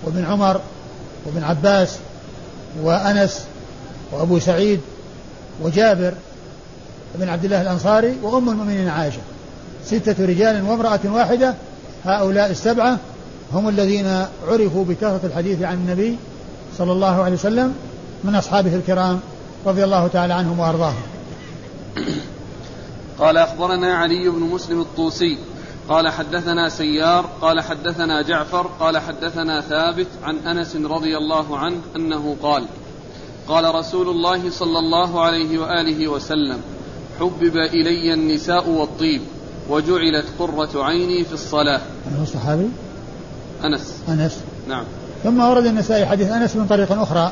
وابن 0.03 0.25
عمر 0.25 0.62
وابن 1.25 1.43
عباس 1.43 1.95
وأنس 2.83 3.43
وأبو 4.12 4.39
سعيد 4.39 4.79
وجابر 5.62 6.13
بن 7.15 7.29
عبد 7.29 7.45
الله 7.45 7.62
الأنصاري 7.62 8.15
وأم 8.24 8.50
المؤمنين 8.50 8.89
عائشة. 8.89 9.21
ستة 9.85 10.25
رجال 10.25 10.62
وامرأة 10.62 11.00
واحدة 11.05 11.53
هؤلاء 12.05 12.51
السبعة 12.51 12.97
هم 13.55 13.69
الذين 13.69 14.25
عرفوا 14.47 14.85
بكثرة 14.85 15.19
الحديث 15.24 15.62
عن 15.62 15.74
النبي 15.74 16.17
صلى 16.77 16.91
الله 16.91 17.24
عليه 17.24 17.33
وسلم 17.33 17.75
من 18.24 18.35
أصحابه 18.35 18.75
الكرام 18.75 19.19
رضي 19.65 19.83
الله 19.83 20.07
تعالى 20.07 20.33
عنهم 20.33 20.59
وأرضاهم 20.59 21.01
قال 23.19 23.38
أخبرنا 23.38 23.93
علي 23.93 24.29
بن 24.29 24.39
مسلم 24.39 24.81
الطوسي 24.81 25.38
قال 25.89 26.09
حدثنا 26.09 26.69
سيار 26.69 27.29
قال 27.41 27.62
حدثنا 27.62 28.21
جعفر 28.21 28.67
قال 28.79 28.97
حدثنا 28.97 29.62
ثابت 29.62 30.07
عن 30.24 30.38
أنس 30.38 30.75
رضي 30.75 31.17
الله 31.17 31.57
عنه 31.57 31.77
أنه 31.95 32.35
قال 32.43 32.65
قال 33.47 33.75
رسول 33.75 34.09
الله 34.09 34.50
صلى 34.50 34.79
الله 34.79 35.21
عليه 35.21 35.59
وآله 35.59 36.07
وسلم 36.07 36.62
حبب 37.19 37.57
إلي 37.57 38.13
النساء 38.13 38.69
والطيب 38.69 39.21
وجعلت 39.69 40.25
قرة 40.39 40.83
عيني 40.83 41.24
في 41.24 41.33
الصلاة. 41.33 41.81
الصحابي؟ 42.21 42.69
أنس. 43.67 43.93
أنس. 44.10 44.39
نعم. 44.69 44.84
ثم 45.24 45.39
ورد 45.39 45.65
النسائي 45.65 46.05
حديث 46.05 46.31
أنس 46.31 46.55
من 46.55 46.65
طريق 46.67 46.91
أخرى. 46.91 47.31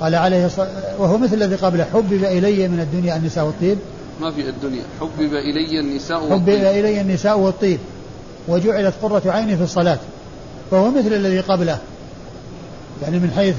قال 0.00 0.14
عليه 0.14 0.46
الصلاة 0.46 0.68
وهو 0.98 1.18
مثل 1.18 1.34
الذي 1.34 1.54
قبله 1.54 1.84
حبب 1.84 2.24
إلي 2.24 2.68
من 2.68 2.80
الدنيا 2.80 3.16
النساء 3.16 3.44
والطيب. 3.44 3.78
ما 4.20 4.30
في 4.30 4.48
الدنيا. 4.48 4.82
حبب 5.00 5.34
إلي 5.34 5.80
النساء 5.80 6.20
والطيب. 6.20 6.40
حبب 6.40 6.48
إلي 6.48 7.00
النساء 7.00 7.38
والطيب. 7.38 7.78
وجعلت 8.48 8.94
قرة 9.02 9.22
عيني 9.26 9.56
في 9.56 9.62
الصلاة. 9.62 9.98
فهو 10.70 10.90
مثل 10.90 11.12
الذي 11.12 11.40
قبله. 11.40 11.78
يعني 13.02 13.18
من 13.18 13.30
حيث 13.36 13.56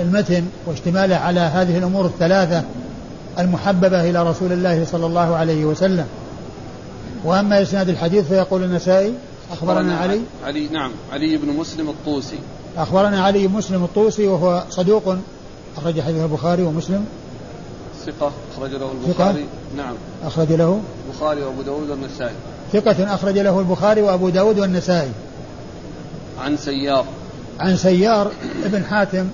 المتن 0.00 0.44
واشتماله 0.66 1.16
على 1.16 1.40
هذه 1.40 1.78
الأمور 1.78 2.06
الثلاثة 2.06 2.62
المحببة 3.38 4.10
إلى 4.10 4.30
رسول 4.30 4.52
الله 4.52 4.84
صلى 4.84 5.06
الله 5.06 5.36
عليه 5.36 5.64
وسلم. 5.64 6.06
وأما 7.24 7.62
إسناد 7.62 7.88
الحديث 7.88 8.28
فيقول 8.28 8.62
النسائي 8.62 9.12
أخبرنا 9.52 9.96
علي؟ 9.96 10.20
علي 10.44 10.68
نعم 10.68 10.90
علي 11.12 11.36
بن 11.36 11.48
مسلم 11.48 11.88
الطوسي. 11.88 12.38
أخبرنا 12.76 13.22
علي 13.22 13.46
بن 13.46 13.54
مسلم 13.54 13.84
الطوسي 13.84 14.26
وهو 14.26 14.64
صدوق 14.70 15.16
أخرج 15.76 16.00
حديث 16.00 16.22
البخاري 16.22 16.62
ومسلم. 16.62 17.06
ثقة 18.06 18.32
أخرج 18.56 18.70
له 18.70 18.92
البخاري 18.92 19.44
نعم. 19.76 19.94
أخرج 20.24 20.52
له. 20.52 20.80
البخاري 21.08 21.42
وأبو 21.42 21.62
داود 21.62 21.90
والنسائي. 21.90 22.34
ثقة 22.72 23.14
أخرج 23.14 23.38
له 23.38 23.58
البخاري 23.58 24.02
وأبو 24.02 24.28
داود 24.28 24.58
والنسائي. 24.58 25.10
عن 26.40 26.56
سيار. 26.56 27.04
عن 27.60 27.76
سيار 27.76 28.30
ابن 28.64 28.84
حاتم 28.84 29.28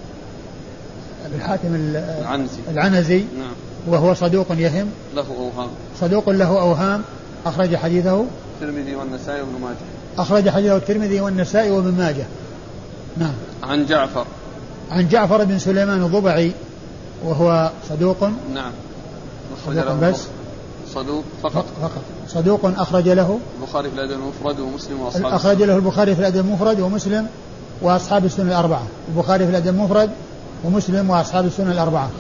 ابن 1.27 1.41
حاتم 1.41 1.75
العنزي. 1.75 2.59
العنزي. 2.71 3.25
نعم. 3.39 3.53
وهو 3.89 4.15
صدوق 4.15 4.47
يهم. 4.51 4.91
له 5.15 5.27
أوهام. 5.39 5.71
صدوق 6.01 6.31
له 6.31 6.61
أوهام. 6.61 7.03
أخرج 7.47 7.77
حديثه. 7.77 8.25
الترمذي 8.55 8.95
والنسائي 8.95 9.41
وابن 9.41 9.61
ماجه. 9.63 9.77
أخرج 10.19 10.49
حديثه 10.49 10.77
الترمذي 10.77 11.21
والنسائي 11.21 11.71
وابن 11.71 11.93
ماجه. 11.93 12.25
نعم. 13.17 13.35
عن 13.63 13.87
جعفر. 13.87 14.25
عن 14.91 15.09
جعفر 15.09 15.45
بن 15.45 15.59
سليمان 15.59 16.03
الضبعي 16.03 16.53
وهو 17.25 17.71
صدوق. 17.89 18.25
نعم. 18.55 18.73
له 19.69 19.99
بس. 20.03 20.23
صدوق 20.95 21.25
فقط. 21.43 21.65
فقط. 21.83 22.03
صدوق 22.29 22.61
أخرج 22.65 23.09
له. 23.09 23.39
البخاري 23.61 23.91
في 23.91 23.95
الأدب 23.95 24.13
المفرد 24.13 24.61
ومسلم 24.61 25.01
وأصحاب 25.01 25.25
أخرج 25.25 25.63
له 25.63 25.77
البخاري 25.77 26.15
في 26.15 26.21
الأدب 26.21 26.41
المفرد 26.41 26.81
ومسلم 26.81 27.27
وأصحاب 27.83 28.25
السنن 28.25 28.49
الأربعة. 28.49 28.87
البخاري 29.09 29.45
في 29.45 29.51
الأدب 29.51 29.69
المفرد 29.69 30.11
ومسلم 30.65 31.11
وأصحاب 31.11 31.47
السنن 31.47 31.71
الأربعة. 31.71 32.11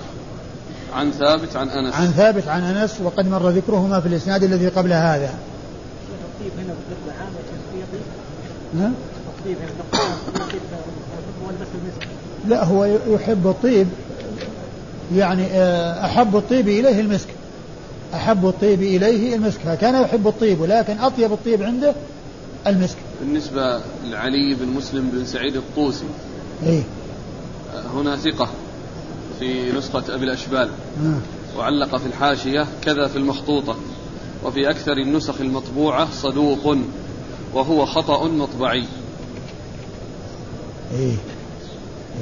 عن 0.95 1.11
ثابت 1.11 1.57
عن 1.57 1.69
أنس. 1.69 1.95
عن 1.95 2.07
ثابت 2.07 2.49
عن 2.49 2.63
أنس 2.63 3.01
وقد 3.03 3.29
مر 3.29 3.51
ذكرهما 3.51 4.01
في 4.01 4.09
الإسناد 4.09 4.45
الذي 4.45 4.69
قبل 4.69 4.93
هذا. 4.93 5.35
لا 12.49 12.65
هو 12.65 12.85
يحب 13.09 13.47
الطيب. 13.47 13.87
يعني 15.15 15.47
آه، 15.47 16.05
أحب 16.05 16.37
الطيب 16.37 16.69
إليه 16.69 17.01
المسك. 17.01 17.29
أحب 18.15 18.47
الطيب 18.47 18.83
إليه 18.83 19.35
المسك. 19.35 19.61
فكان 19.61 20.03
يحب 20.03 20.29
الطيب 20.29 20.61
ولكن 20.61 20.99
أطيب 20.99 21.33
الطيب 21.33 21.63
عنده 21.63 21.95
المسك. 22.67 22.97
بالنسبة 23.21 23.81
لعلي 24.05 24.55
بن 24.55 24.69
مسلم 24.69 25.11
بن 25.11 25.25
سعيد 25.25 25.57
الطوسي 25.57 26.05
إيه؟ 26.67 26.83
هنا 27.95 28.17
ثقة 28.17 28.49
في 29.39 29.73
نسخة 29.73 30.15
أبي 30.15 30.25
الأشبال 30.25 30.69
آه. 31.05 31.19
وعلق 31.59 31.97
في 31.97 32.07
الحاشية 32.07 32.67
كذا 32.83 33.07
في 33.07 33.17
المخطوطة 33.17 33.77
وفي 34.45 34.71
أكثر 34.71 34.93
النسخ 34.93 35.41
المطبوعة 35.41 36.09
صدوق. 36.13 36.77
وهو 37.55 37.87
خطأ 37.87 38.29
مطبعي. 38.29 38.85
إيه. 40.93 41.17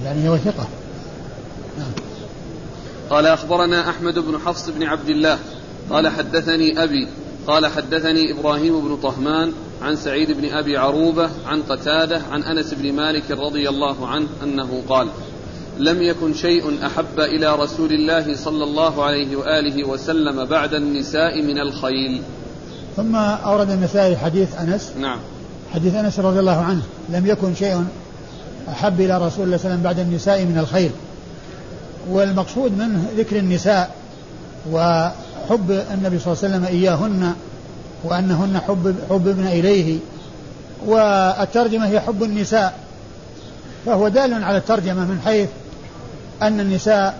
يعني 0.04 0.28
هو 0.28 0.36
ثقة. 0.36 0.68
نعم. 1.78 1.90
قال 3.10 3.26
أخبرنا 3.26 3.90
أحمد 3.90 4.18
بن 4.18 4.38
حفص 4.38 4.70
بن 4.70 4.82
عبد 4.82 5.08
الله. 5.08 5.38
قال 5.90 6.08
حدثني 6.08 6.82
أبي. 6.82 7.08
قال 7.46 7.66
حدثني 7.66 8.32
إبراهيم 8.32 8.80
بن 8.80 8.96
طهمان 8.96 9.52
عن 9.82 9.96
سعيد 9.96 10.32
بن 10.32 10.52
أبي 10.52 10.76
عروبة 10.76 11.30
عن 11.46 11.62
قتادة 11.62 12.22
عن 12.30 12.42
أنس 12.42 12.74
بن 12.74 12.92
مالك 12.92 13.30
رضي 13.30 13.68
الله 13.68 14.06
عنه 14.08 14.28
أنه 14.42 14.82
قال 14.88 15.08
لم 15.78 16.02
يكن 16.02 16.34
شيء 16.34 16.86
أحب 16.86 17.20
إلى 17.20 17.56
رسول 17.56 17.92
الله 17.92 18.36
صلى 18.36 18.64
الله 18.64 19.04
عليه 19.04 19.36
وآله 19.36 19.88
وسلم 19.88 20.44
بعد 20.44 20.74
النساء 20.74 21.42
من 21.42 21.58
الخيل. 21.58 22.22
ثم 22.96 23.16
أورد 23.16 23.70
النسائي 23.70 24.16
حديث 24.16 24.60
أنس. 24.60 24.92
نعم. 25.00 25.18
حديث 25.74 25.94
أنس 25.94 26.20
رضي 26.20 26.38
الله 26.38 26.56
عنه. 26.56 26.82
لم 27.08 27.26
يكن 27.26 27.54
شيء 27.54 27.84
أحب 28.68 29.00
إلى 29.00 29.16
رسول 29.16 29.20
الله 29.20 29.30
صلى 29.30 29.44
الله 29.44 29.54
عليه 29.54 29.54
وسلم 29.54 29.82
بعد 29.82 29.98
النساء 29.98 30.44
من 30.44 30.58
الخيل 30.58 30.90
والمقصود 32.10 32.78
منه 32.78 33.04
ذكر 33.16 33.36
النساء 33.36 33.90
وحب 34.72 35.70
النبي 35.70 36.18
صلى 36.18 36.32
الله 36.32 36.44
عليه 36.44 36.54
وسلم 36.54 36.64
إياهن 36.64 37.34
وأنهن 38.04 38.60
حب 38.60 38.94
حببن 39.10 39.46
إليه. 39.46 39.98
والترجمة 40.86 41.86
هي 41.86 42.00
حب 42.00 42.22
النساء. 42.22 42.74
فهو 43.86 44.08
دال 44.08 44.44
على 44.44 44.56
الترجمة 44.56 45.04
من 45.04 45.20
حيث 45.24 45.48
أن 46.42 46.60
النساء 46.60 47.18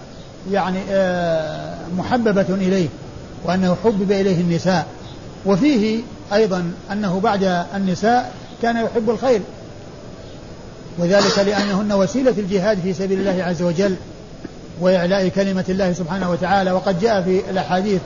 يعني 0.51 0.79
آه، 0.91 1.77
محببة 1.99 2.47
إليه 2.49 2.89
وأنه 3.45 3.77
حبب 3.85 4.13
إليه 4.13 4.41
النساء. 4.41 4.87
وفيه 5.47 6.01
أيضا 6.33 6.73
أنه 6.93 7.21
بعد 7.21 7.65
النساء 7.75 8.33
كان 8.63 8.77
يحب 8.77 9.11
الخيل. 9.11 9.43
وذلك 10.99 11.39
لأنهن 11.39 11.93
وسيلة 11.93 12.35
الجهاد 12.39 12.79
في 12.81 12.93
سبيل 12.93 13.21
الله 13.21 13.45
عز 13.45 13.63
وجل 13.63 13.97
وإعلاء 14.81 15.29
كلمة 15.29 15.65
الله 15.69 15.93
سبحانه 15.93 16.31
وتعالى. 16.31 16.73
وقد 16.73 17.01
جاء 17.01 17.23
في 17.23 17.51
الأحاديث 17.51 18.01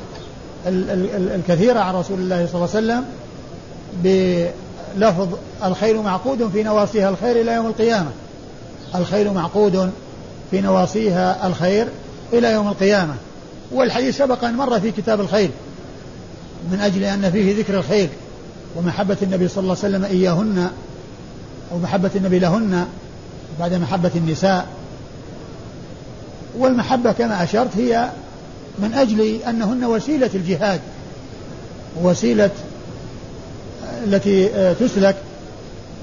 الكثيرة 0.67 1.81
عن 1.81 1.95
رسول 1.95 2.19
الله 2.19 2.47
صلى 2.47 2.55
الله 2.55 2.77
عليه 2.77 2.87
وسلم 2.87 3.05
بلفظ 4.03 5.29
الخيل 5.65 5.97
معقود 5.97 6.51
في 6.53 6.63
نواصيها 6.63 7.09
الخير 7.09 7.41
إلى 7.41 7.53
يوم 7.53 7.67
القيامة. 7.67 8.11
الخيل 8.95 9.33
معقود 9.33 9.91
في 10.51 10.61
نواصيها 10.61 11.47
الخير 11.47 11.89
إلى 12.33 12.53
يوم 12.53 12.69
القيامة. 12.69 13.15
والحديث 13.73 14.17
سبق 14.17 14.45
أن 14.45 14.55
مر 14.55 14.81
في 14.81 14.91
كتاب 14.91 15.21
الخيل. 15.21 15.51
من 16.73 16.81
أجل 16.81 17.05
أن 17.05 17.31
فيه 17.31 17.59
ذكر 17.59 17.79
الخيل 17.79 18.09
ومحبة 18.77 19.17
النبي 19.23 19.49
صلى 19.49 19.63
الله 19.63 19.77
عليه 19.85 19.97
وسلم 19.97 20.05
إياهن 20.05 20.71
أو 21.73 21.79
محبة 21.79 22.11
النبي 22.17 22.39
لهن 22.39 22.87
بعد 23.61 23.75
محبة 23.75 24.11
النساء. 24.17 24.67
والمحبة 26.59 27.13
كما 27.13 27.43
أشرت 27.43 27.77
هي 27.77 28.11
من 28.79 28.95
أجل 28.95 29.41
أنهن 29.49 29.85
وسيلة 29.85 30.31
الجهاد 30.35 30.81
وسيلة 32.03 32.51
التي 34.05 34.49
تسلك 34.81 35.17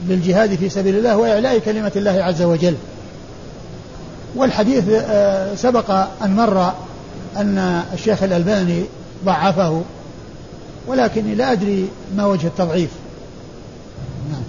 للجهاد 0.07 0.55
في 0.55 0.69
سبيل 0.69 0.95
الله 0.95 1.17
وإعلاء 1.17 1.59
كلمة 1.59 1.91
الله 1.95 2.11
عز 2.23 2.41
وجل. 2.41 2.75
والحديث 4.35 4.83
آه، 4.89 5.55
سبق 5.55 5.91
أن 6.23 6.35
مر 6.35 6.73
أن 7.37 7.83
الشيخ 7.93 8.23
الألباني 8.23 8.83
ضعفه 9.25 9.81
ولكني 10.87 11.35
لا 11.35 11.51
أدري 11.51 11.87
ما 12.15 12.25
وجه 12.25 12.47
التضعيف. 12.47 12.89
نعم. 14.31 14.43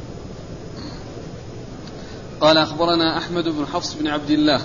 قال 2.41 2.59
أخبرنا 2.59 3.19
أحمد 3.19 3.45
بن 3.45 3.67
حفص 3.73 3.95
بن 3.95 4.07
عبد 4.07 4.31
الله. 4.31 4.61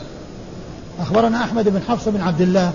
أخبرنا 0.99 1.43
أحمد 1.43 1.69
بن 1.69 1.81
حفص 1.87 2.07
بن 2.07 2.21
عبد 2.21 2.41
الله 2.41 2.73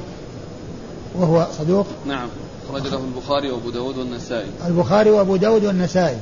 وهو 1.15 1.47
صدوق. 1.59 1.87
نعم 2.07 2.29
أخرج 2.69 2.87
له 2.87 3.01
البخاري 3.05 3.51
وأبو 3.51 3.71
داود 3.71 3.99
والنسائي. 3.99 4.51
البخاري 4.67 5.11
وأبو 5.11 5.37
داود 5.37 5.65
والنسائي. 5.65 6.19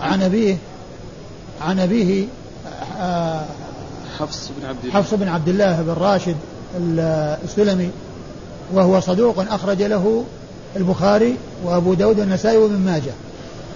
عن 0.00 0.22
أبيه 0.22 0.56
عن 1.60 1.80
أبيه 1.80 2.26
آه، 2.98 3.44
حفص 4.18 4.50
بن 4.60 4.66
عبد 4.66 4.84
الله. 4.84 4.94
حفص 4.94 5.14
بن 5.14 5.28
عبد 5.28 5.48
الله 5.48 5.82
بن 5.82 5.92
راشد 5.92 6.36
السلمي 7.44 7.90
وهو 8.72 9.00
صدوق 9.00 9.38
أخرج 9.38 9.82
له 9.82 10.24
البخاري 10.76 11.36
وأبو 11.64 11.94
داود 11.94 12.20
والنسائي 12.20 12.56
وابن 12.56 12.78
ماجه. 12.78 13.12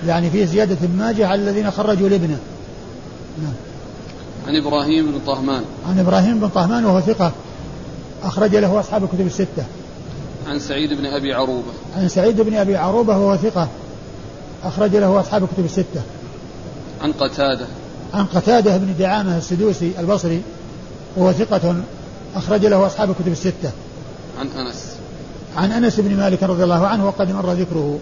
يعني 0.07 0.31
فيه 0.31 0.45
زيادة 0.45 0.77
ابن 0.83 0.97
ماجه 0.99 1.27
على 1.27 1.43
الذين 1.43 1.71
خرجوا 1.71 2.09
لابنه. 2.09 2.39
نعم. 3.43 3.53
عن 4.47 4.57
إبراهيم 4.57 5.07
بن 5.07 5.19
طهمان. 5.27 5.65
عن 5.89 5.99
إبراهيم 5.99 6.41
بن 6.41 6.49
طهمان 6.49 6.85
وهو 6.85 7.01
ثقة. 7.01 7.33
أخرج 8.23 8.57
له 8.57 8.81
أصحاب 8.81 9.05
الكتب 9.05 9.27
الستة. 9.27 9.65
عن 10.47 10.59
سعيد 10.59 10.93
بن 10.93 11.07
أبي 11.07 11.35
عروبة. 11.35 11.73
عن 11.97 12.09
سعيد 12.09 12.41
بن 12.41 12.55
أبي 12.55 12.77
عروبة 12.77 13.19
وهو 13.19 13.37
ثقة. 13.37 13.69
أخرج 14.65 14.97
له 14.97 15.21
أصحاب 15.21 15.45
الكتب 15.45 15.65
الستة. 15.65 16.03
عن 17.03 17.13
قتادة. 17.13 17.67
عن 18.15 18.25
قتادة 18.25 18.77
بن 18.77 18.95
دعامة 18.99 19.39
السدوسي 19.39 19.93
البصري 19.99 20.43
وهو 21.17 21.33
ثقة. 21.33 21.77
أخرج 22.37 22.67
له 22.67 22.87
أصحاب 22.87 23.11
الكتب 23.11 23.33
الستة. 23.33 23.71
عن 24.39 24.49
أنس. 24.49 24.94
عن 25.57 25.73
أنس 25.73 26.01
بن 26.01 26.17
مالك 26.17 26.43
رضي 26.43 26.65
الله 26.65 26.87
عنه 26.87 27.07
وقد 27.07 27.33
مر 27.33 27.53
ذكره. 27.53 27.99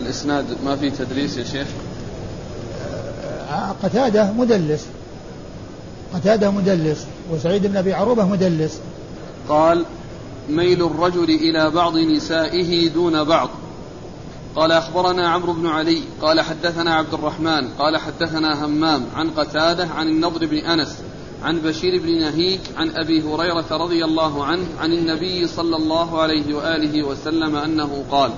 الإسناد 0.00 0.44
ما 0.64 0.76
في 0.76 0.90
تدليس 0.90 1.36
يا 1.36 1.44
شيخ؟ 1.44 1.66
آه، 3.50 3.74
قتادة 3.82 4.32
مدلس. 4.32 4.86
قتادة 6.14 6.50
مدلس. 6.50 7.06
وسعيد 7.30 7.66
بن 7.66 7.76
أبي 7.76 7.92
عروبة 7.92 8.24
مدلس. 8.24 8.80
قال 9.48 9.84
ميل 10.48 10.86
الرجل 10.86 11.24
إلى 11.24 11.70
بعض 11.70 11.96
نسائه 11.96 12.88
دون 12.88 13.24
بعض. 13.24 13.48
قال 14.56 14.72
أخبرنا 14.72 15.28
عمرو 15.28 15.52
بن 15.52 15.66
علي. 15.66 16.02
قال 16.22 16.40
حدثنا 16.40 16.94
عبد 16.94 17.14
الرحمن. 17.14 17.68
قال 17.68 17.96
حدثنا 17.96 18.64
همام 18.64 19.04
عن 19.14 19.30
قتادة 19.30 19.86
عن 19.86 20.08
النضر 20.08 20.46
بن 20.46 20.56
أنس. 20.56 20.96
عن 21.42 21.58
بشير 21.58 22.02
بن 22.02 22.20
نهيك 22.20 22.60
عن 22.76 22.90
أبي 22.96 23.22
هريرة 23.22 23.64
رضي 23.70 24.04
الله 24.04 24.44
عنه 24.44 24.64
عن 24.80 24.92
النبي 24.92 25.46
صلى 25.46 25.76
الله 25.76 26.20
عليه 26.20 26.54
وآله 26.54 27.06
وسلم 27.06 27.56
أنه 27.56 28.04
قال 28.10 28.30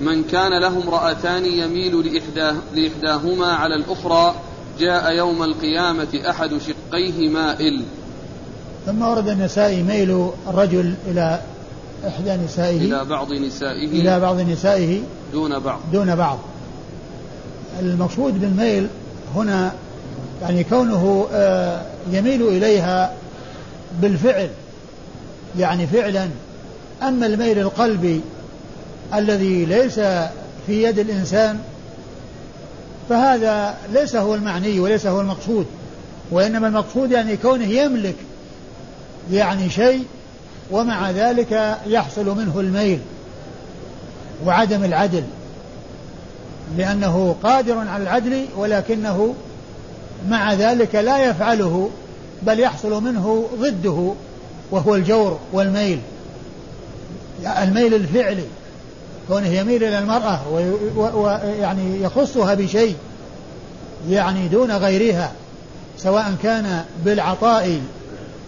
من 0.00 0.24
كان 0.24 0.60
له 0.60 0.82
امرأتان 0.82 1.44
يميل 1.44 2.06
لإحداه 2.06 2.56
لإحداهما 2.74 3.46
على 3.46 3.74
الأخرى 3.74 4.34
جاء 4.78 5.12
يوم 5.12 5.42
القيامة 5.42 6.20
أحد 6.30 6.50
شقيه 6.58 7.28
مائل. 7.28 7.82
ثم 8.86 9.02
ورد 9.02 9.28
النسائي 9.28 9.82
ميل 9.82 10.30
الرجل 10.48 10.94
إلى 11.06 11.40
إحدى 12.06 12.36
نسائه 12.44 12.76
إلى 12.76 13.04
بعض 13.04 13.32
نسائه 13.32 13.86
إلى 13.86 14.20
بعض 14.20 14.40
نسائه 14.40 15.00
دون 15.32 15.58
بعض. 15.58 15.80
دون 15.92 16.16
بعض. 16.16 16.38
المقصود 17.80 18.40
بالميل 18.40 18.88
هنا 19.34 19.72
يعني 20.42 20.64
كونه 20.64 21.26
آه، 21.32 21.82
يميل 22.10 22.48
إليها 22.48 23.12
بالفعل 24.00 24.48
يعني 25.58 25.86
فعلا. 25.86 26.28
أما 27.02 27.26
الميل 27.26 27.58
القلبي 27.58 28.20
الذي 29.14 29.64
ليس 29.64 29.94
في 30.66 30.82
يد 30.82 30.98
الإنسان 30.98 31.58
فهذا 33.08 33.74
ليس 33.92 34.16
هو 34.16 34.34
المعني 34.34 34.80
وليس 34.80 35.06
هو 35.06 35.20
المقصود. 35.20 35.66
وإنما 36.30 36.66
المقصود 36.68 37.10
يعني 37.10 37.36
كونه 37.36 37.66
يملك 37.66 38.16
يعني 39.32 39.70
شيء 39.70 40.04
ومع 40.70 41.10
ذلك 41.10 41.78
يحصل 41.86 42.36
منه 42.36 42.60
الميل 42.60 42.98
وعدم 44.44 44.84
العدل 44.84 45.22
لأنه 46.76 47.36
قادر 47.42 47.78
على 47.78 48.02
العدل 48.02 48.44
ولكنه 48.56 49.34
مع 50.28 50.54
ذلك 50.54 50.94
لا 50.94 51.24
يفعله 51.30 51.90
بل 52.42 52.60
يحصل 52.60 53.02
منه 53.02 53.48
ضده 53.60 54.12
وهو 54.70 54.94
الجور 54.94 55.38
والميل. 55.52 55.98
الميل 57.62 57.94
الفعلي 57.94 58.44
كونه 59.28 59.48
يميل 59.48 59.84
إلى 59.84 59.98
المرأة 59.98 60.40
ويعني 61.14 62.02
يخصها 62.02 62.54
بشيء 62.54 62.94
يعني 64.08 64.48
دون 64.48 64.70
غيرها 64.70 65.32
سواء 65.98 66.34
كان 66.42 66.84
بالعطاء 67.04 67.80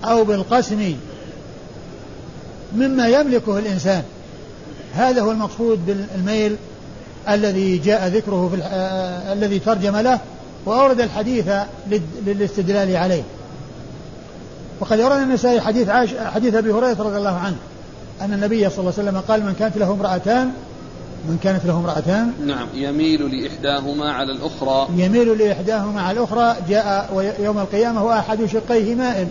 أو 0.05 0.25
بالقسم 0.25 0.95
مما 2.77 3.09
يملكه 3.09 3.59
الإنسان. 3.59 4.03
هذا 4.95 5.23
هو 5.23 5.31
المقصود 5.31 5.87
بالميل 5.87 6.57
الذي 7.29 7.79
جاء 7.79 8.09
ذكره 8.09 8.51
في 8.55 8.63
آه 8.63 9.33
الذي 9.33 9.59
ترجم 9.59 9.97
له. 9.97 10.21
وأورد 10.67 11.01
الحديث 11.01 11.51
للاستدلال 12.27 12.97
عليه. 12.97 13.23
وقد 14.81 15.01
أورد 15.01 15.21
النسائي 15.21 15.61
حديث 15.61 15.89
عاش 15.89 16.15
حديث 16.15 16.55
أبي 16.55 16.73
هريرة 16.73 17.03
رضي 17.03 17.17
الله 17.17 17.37
عنه 17.37 17.57
أن 18.21 18.33
النبي 18.33 18.71
صلى 18.71 18.79
الله 18.79 18.93
عليه 18.99 19.09
وسلم 19.09 19.21
قال 19.29 19.45
من 19.45 19.55
كانت 19.59 19.77
له 19.77 19.91
امرأتان 19.91 20.51
من 21.29 21.39
كانت 21.43 21.67
له 21.67 21.77
امرأتان. 21.77 22.33
نعم 22.47 22.69
يميل 22.75 23.43
لإحداهما 23.43 24.13
على 24.13 24.33
الأخرى. 24.33 24.89
يميل 24.97 25.39
لإحداهما 25.39 26.03
على 26.03 26.19
الأخرى 26.19 26.57
جاء 26.69 27.35
يوم 27.41 27.59
القيامة 27.59 28.05
وأحد 28.05 28.47
شقيه 28.47 28.95
مائل. 28.95 29.29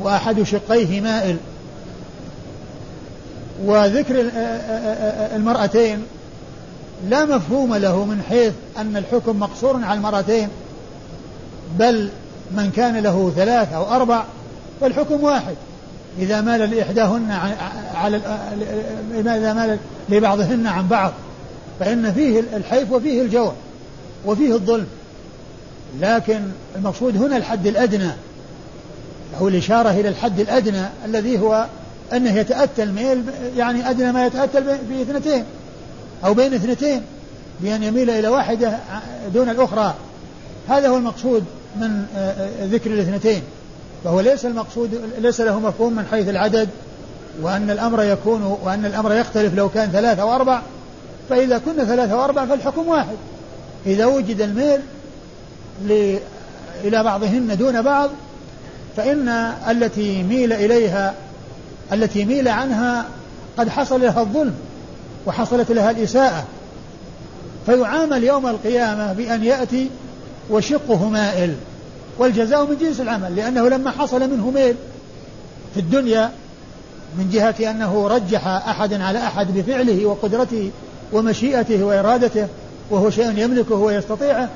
وأحد 0.00 0.42
شقيه 0.42 1.00
مائل. 1.00 1.36
وذكر 3.64 4.30
المرأتين 5.36 6.02
لا 7.06 7.24
مفهوم 7.24 7.74
له 7.74 8.04
من 8.04 8.22
حيث 8.28 8.52
أن 8.78 8.96
الحكم 8.96 9.40
مقصور 9.40 9.84
على 9.84 9.96
المرأتين 9.96 10.48
بل 11.78 12.10
من 12.50 12.70
كان 12.76 12.96
له 12.96 13.32
ثلاث 13.36 13.72
أو 13.72 13.84
أربع 13.84 14.24
فالحكم 14.80 15.24
واحد. 15.24 15.54
إذا 16.18 16.40
مال 16.40 16.70
لإحداهن 16.70 17.30
على 17.94 18.16
إذا 19.14 19.52
مال 19.52 19.78
لبعضهن 20.08 20.66
عن 20.66 20.88
بعض 20.88 21.12
فإن 21.80 22.12
فيه 22.12 22.42
الحيف 22.56 22.92
وفيه 22.92 23.22
الجور 23.22 23.52
وفيه 24.26 24.54
الظلم. 24.54 24.86
لكن 26.00 26.40
المقصود 26.76 27.16
هنا 27.16 27.36
الحد 27.36 27.66
الأدنى 27.66 28.10
أو 29.40 29.48
الإشارة 29.48 29.90
إلى 29.90 30.08
الحد 30.08 30.40
الأدنى 30.40 30.84
الذي 31.04 31.40
هو 31.40 31.66
أنه 32.12 32.34
يتأتى 32.34 32.82
الميل 32.82 33.22
يعني 33.56 33.90
أدنى 33.90 34.12
ما 34.12 34.26
يتأتى 34.26 34.60
بإثنتين. 34.60 35.44
أو 36.24 36.34
بين 36.34 36.54
اثنتين 36.54 37.02
بأن 37.60 37.82
يميل 37.82 38.10
إلى 38.10 38.28
واحدة 38.28 38.78
دون 39.34 39.48
الأخرى. 39.48 39.94
هذا 40.68 40.88
هو 40.88 40.96
المقصود 40.96 41.44
من 41.76 42.06
آه، 42.16 42.18
آه، 42.18 42.66
ذكر 42.66 42.90
الاثنتين. 42.90 43.42
فهو 44.04 44.20
ليس 44.20 44.46
المقصود 44.46 45.00
ليس 45.18 45.40
له 45.40 45.60
مفهوم 45.60 45.96
من 45.96 46.06
حيث 46.10 46.28
العدد 46.28 46.68
وأن 47.42 47.70
الأمر 47.70 48.02
يكون 48.02 48.58
وأن 48.62 48.84
الأمر 48.84 49.14
يختلف 49.14 49.54
لو 49.54 49.68
كان 49.68 49.90
ثلاثة 49.90 50.22
أو 50.22 50.34
أربع 50.34 50.62
فإذا 51.30 51.58
كنا 51.58 51.84
ثلاثة 51.84 52.12
أو 52.12 52.24
أربع 52.24 52.46
فالحكم 52.46 52.88
واحد. 52.88 53.16
إذا 53.86 54.06
وجد 54.06 54.40
الميل 54.40 54.80
إلى 56.84 57.02
بعضهن 57.04 57.56
دون 57.56 57.82
بعض 57.82 58.10
فإن 58.96 59.28
التي 59.70 60.22
ميل 60.22 60.52
إليها 60.52 61.14
التي 61.92 62.24
ميل 62.24 62.48
عنها 62.48 63.04
قد 63.58 63.68
حصل 63.68 64.00
لها 64.00 64.20
الظلم. 64.20 64.54
وحصلت 65.26 65.72
لها 65.72 65.90
الإساءة 65.90 66.44
فيعامل 67.66 68.24
يوم 68.24 68.46
القيامة 68.46 69.12
بأن 69.12 69.44
يأتي 69.44 69.90
وشقه 70.50 71.08
مائل 71.08 71.54
والجزاء 72.18 72.66
من 72.66 72.76
جنس 72.80 73.00
العمل 73.00 73.36
لأنه 73.36 73.68
لما 73.68 73.90
حصل 73.90 74.30
منه 74.30 74.50
ميل 74.50 74.74
في 75.74 75.80
الدنيا 75.80 76.30
من 77.18 77.30
جهة 77.32 77.70
أنه 77.70 78.08
رجح 78.08 78.46
أحدا 78.46 79.04
على 79.04 79.18
أحد 79.18 79.58
بفعله 79.58 80.06
وقدرته 80.06 80.70
ومشيئته 81.12 81.84
وإرادته 81.84 82.46
وهو 82.90 83.10
شيء 83.10 83.38
يملكه 83.38 83.74
ويستطيعه 83.74 84.48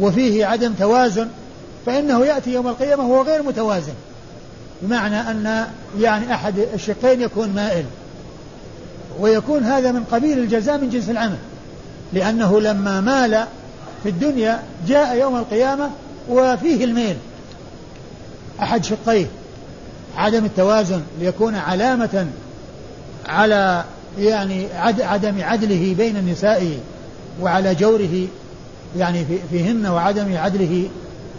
وفيه 0.00 0.46
عدم 0.46 0.72
توازن 0.72 1.28
فإنه 1.86 2.24
يأتي 2.24 2.52
يوم 2.52 2.68
القيامة 2.68 3.08
وهو 3.08 3.22
غير 3.22 3.42
متوازن 3.42 3.92
بمعنى 4.82 5.20
أن 5.20 5.66
يعني 6.00 6.34
أحد 6.34 6.58
الشقين 6.74 7.20
يكون 7.20 7.48
مائل. 7.48 7.84
ويكون 9.20 9.62
هذا 9.62 9.92
من 9.92 10.04
قبيل 10.04 10.38
الجزاء 10.38 10.78
من 10.78 10.90
جنس 10.90 11.10
العمل. 11.10 11.38
لأنه 12.12 12.60
لما 12.60 13.00
مال 13.00 13.44
في 14.02 14.08
الدنيا 14.08 14.62
جاء 14.88 15.16
يوم 15.16 15.36
القيامة 15.36 15.90
وفيه 16.28 16.84
الميل. 16.84 17.16
أحد 18.62 18.84
شقيه. 18.84 19.26
عدم 20.16 20.44
التوازن. 20.44 21.02
ليكون 21.20 21.54
علامة 21.54 22.26
على 23.26 23.84
يعني 24.18 24.66
عدم 25.00 25.42
عدله 25.42 25.94
بين 25.98 26.16
النساء 26.16 26.78
وعلى 27.40 27.74
جوره 27.74 28.26
يعني 28.96 29.24
فيهن 29.50 29.86
وعدم 29.86 30.36
عدله 30.36 30.88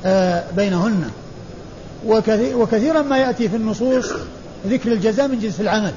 آه، 0.05 0.43
بينهن. 0.55 1.11
وكثيرا 2.55 3.01
ما 3.01 3.17
يأتي 3.17 3.49
في 3.49 3.55
النصوص 3.55 4.11
ذكر 4.67 4.91
الجزاء 4.91 5.27
من 5.27 5.39
جنس 5.39 5.61
العمل. 5.61 5.93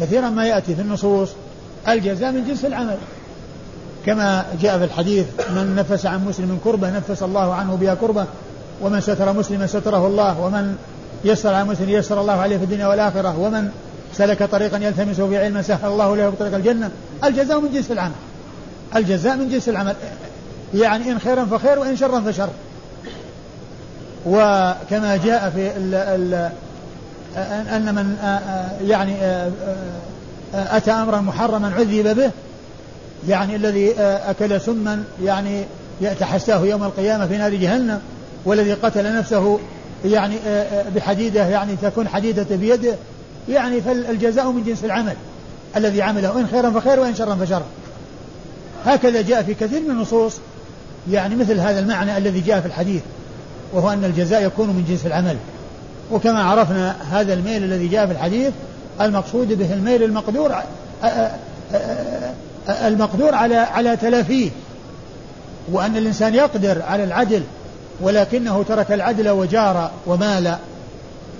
كثيرا 0.00 0.30
ما 0.30 0.46
يأتي 0.46 0.74
في 0.74 0.82
النصوص 0.82 1.28
الجزاء 1.88 2.32
من 2.32 2.44
جنس 2.48 2.64
العمل. 2.64 2.96
كما 4.06 4.44
جاء 4.62 4.78
في 4.78 4.84
الحديث 4.84 5.26
من 5.50 5.74
نفس 5.76 6.06
عن 6.06 6.24
مسلم 6.24 6.58
كربة 6.64 6.90
نفس 6.90 7.22
الله 7.22 7.54
عنه 7.54 7.76
بها 7.76 7.94
كربة 7.94 8.26
ومن 8.82 9.00
ستر 9.00 9.32
مسلما 9.32 9.66
ستره 9.66 10.06
الله 10.06 10.40
ومن 10.40 10.76
يسر 11.24 11.54
على 11.54 11.64
مسلم 11.64 11.88
يسر 11.88 12.20
الله 12.20 12.32
عليه 12.32 12.58
في 12.58 12.64
الدنيا 12.64 12.86
والآخرة 12.86 13.38
ومن 13.38 13.70
سلك 14.12 14.42
طريقا 14.42 14.78
يلتمس 14.78 15.20
في 15.20 15.38
علما 15.38 15.62
سهل 15.62 15.90
الله 15.90 16.16
له 16.16 16.28
بطريق 16.28 16.54
الجنة. 16.54 16.90
الجزاء 17.24 17.60
من 17.60 17.72
جنس 17.72 17.90
العمل. 17.90 18.14
الجزاء 18.96 19.36
من 19.36 19.48
جنس 19.48 19.68
العمل. 19.68 19.94
يعني 20.74 21.12
إن 21.12 21.18
خيرا 21.18 21.44
فخير 21.44 21.78
وإن 21.78 21.96
شرا 21.96 22.20
فشر. 22.20 22.48
وكما 24.26 25.16
جاء 25.24 25.50
في 25.50 25.76
ال 25.76 25.94
ال 25.94 26.50
أن 27.36 27.94
من 27.94 28.16
يعني 28.88 29.16
أتى 30.54 30.90
أمرا 30.90 31.20
محرما 31.20 31.72
عذب 31.74 32.16
به 32.16 32.30
يعني 33.28 33.56
الذي 33.56 33.94
أكل 34.00 34.60
سما 34.60 35.04
يعني 35.24 35.64
يتحساه 36.00 36.60
يوم 36.60 36.84
القيامة 36.84 37.26
في 37.26 37.36
نار 37.36 37.54
جهنم 37.54 38.00
والذي 38.44 38.72
قتل 38.72 39.16
نفسه 39.16 39.58
يعني 40.04 40.36
بحديدة 40.94 41.46
يعني 41.46 41.76
تكون 41.82 42.08
حديدة 42.08 42.56
بيده 42.56 42.94
يعني 43.48 43.80
فالجزاء 43.80 44.50
من 44.50 44.64
جنس 44.64 44.84
العمل 44.84 45.14
الذي 45.76 46.02
عمله 46.02 46.40
إن 46.40 46.46
خيرا 46.46 46.70
فخير 46.70 47.00
وإن 47.00 47.14
شرا 47.14 47.34
فشر 47.34 47.62
هكذا 48.84 49.22
جاء 49.22 49.42
في 49.42 49.54
كثير 49.54 49.80
من 49.80 49.90
النصوص 49.90 50.36
يعني 51.10 51.36
مثل 51.36 51.60
هذا 51.60 51.80
المعنى 51.80 52.16
الذي 52.16 52.40
جاء 52.40 52.60
في 52.60 52.66
الحديث 52.66 53.02
وهو 53.72 53.90
أن 53.92 54.04
الجزاء 54.04 54.46
يكون 54.46 54.68
من 54.68 54.84
جنس 54.88 55.06
العمل. 55.06 55.36
وكما 56.12 56.42
عرفنا 56.42 56.96
هذا 57.10 57.34
الميل 57.34 57.64
الذي 57.64 57.88
جاء 57.88 58.06
في 58.06 58.12
الحديث 58.12 58.52
المقصود 59.00 59.52
به 59.52 59.72
الميل 59.72 60.02
المقدور 60.02 60.54
المقدور 62.68 63.34
على 63.34 63.56
على 63.56 63.96
تلافيه 63.96 64.50
وأن 65.72 65.96
الإنسان 65.96 66.34
يقدر 66.34 66.82
على 66.82 67.04
العدل 67.04 67.42
ولكنه 68.00 68.62
ترك 68.68 68.92
العدل 68.92 69.28
وجار 69.28 69.90
ومال 70.06 70.56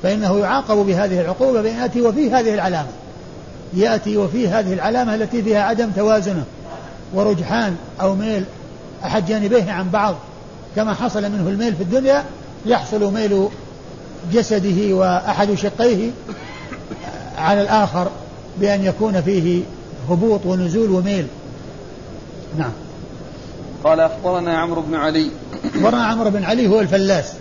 فإنه 0.02 0.38
يعاقب 0.38 0.76
بهذه 0.76 1.20
العقوبة 1.20 1.62
بأن 1.62 1.76
يأتي 1.76 2.02
وفيه 2.02 2.38
هذه 2.38 2.54
العلامة. 2.54 2.88
يأتي 3.74 4.16
وفيه 4.16 4.59
هذه 4.59 4.72
العلامة 4.72 5.14
التي 5.14 5.42
فيها 5.42 5.62
عدم 5.62 5.90
توازنه 5.90 6.44
ورجحان 7.14 7.76
أو 8.00 8.14
ميل 8.14 8.44
أحد 9.04 9.26
جانبيه 9.26 9.72
عن 9.72 9.90
بعض 9.90 10.14
كما 10.76 10.94
حصل 10.94 11.22
منه 11.22 11.48
الميل 11.48 11.74
في 11.76 11.83
الدنيا 11.83 12.24
يحصل 12.66 13.12
ميل 13.12 13.48
جسده 14.33 14.94
وأحد 14.94 15.54
شقيه 15.54 16.11
على 17.38 17.62
الآخر 17.62 18.09
بأن 18.61 18.85
يكون 18.85 19.22
فيه 19.22 19.62
هبوط 20.11 20.46
ونزول 20.46 20.90
وميل. 20.90 21.26
نعم. 22.59 22.72
قال 23.85 24.00
أخبرنا 24.00 24.59
عمرو 24.59 24.83
بن 24.83 24.94
علي. 24.94 25.30
أخبرنا 25.74 26.04
عمرو 26.04 26.30
بن 26.30 26.44
علي 26.44 26.68
هو 26.68 26.80
الفلاس. 26.80 27.33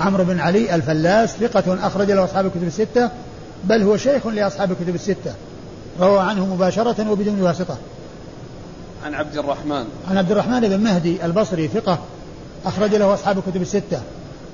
عمرو 0.00 0.24
بن 0.24 0.40
علي 0.40 0.74
الفلاس 0.74 1.30
ثقة 1.30 1.86
أخرج 1.86 2.10
له 2.10 2.24
أصحاب 2.24 2.46
الكتب 2.46 2.62
الستة 2.62 3.10
بل 3.64 3.82
هو 3.82 3.96
شيخ 3.96 4.26
لأصحاب 4.26 4.70
الكتب 4.70 4.94
الستة 4.94 5.34
روى 6.00 6.18
عنه 6.18 6.46
مباشرة 6.54 7.10
وبدون 7.10 7.42
واسطة. 7.42 7.76
عن 9.04 9.14
عبد 9.14 9.38
الرحمن. 9.38 9.84
عن 10.10 10.18
عبد 10.18 10.30
الرحمن 10.30 10.60
بن 10.60 10.80
مهدي 10.80 11.24
البصري 11.24 11.68
ثقة 11.68 11.98
أخرج 12.66 12.94
له 12.94 13.14
أصحاب 13.14 13.38
الكتب 13.38 13.62
الستة. 13.62 14.00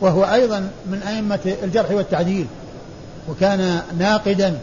وهو 0.03 0.25
أيضا 0.25 0.71
من 0.87 1.03
أئمة 1.03 1.55
الجرح 1.63 1.91
والتعديل 1.91 2.47
وكان 3.29 3.81
ناقدا 3.99 4.59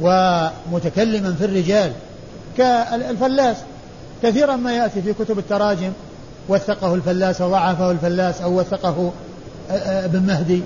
ومتكلما 0.00 1.34
في 1.38 1.44
الرجال 1.44 1.92
كالفلاس. 2.58 3.56
كثيرا 4.22 4.56
ما 4.56 4.72
يأتي 4.72 5.02
في 5.02 5.12
كتب 5.12 5.38
التراجم 5.38 5.92
وثقه 6.48 6.94
الفلاس 6.94 7.40
أو 7.40 7.50
ضعفه 7.50 7.90
الفلاس 7.90 8.40
أو 8.40 8.58
وثقه 8.58 9.12
ابن 9.80 10.22
مهدي 10.22 10.62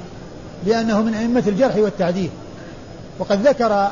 لأنه 0.67 1.03
من 1.03 1.15
أئمة 1.15 1.43
الجرح 1.47 1.77
والتعديل. 1.77 2.31
وقد 3.19 3.47
ذكر 3.49 3.91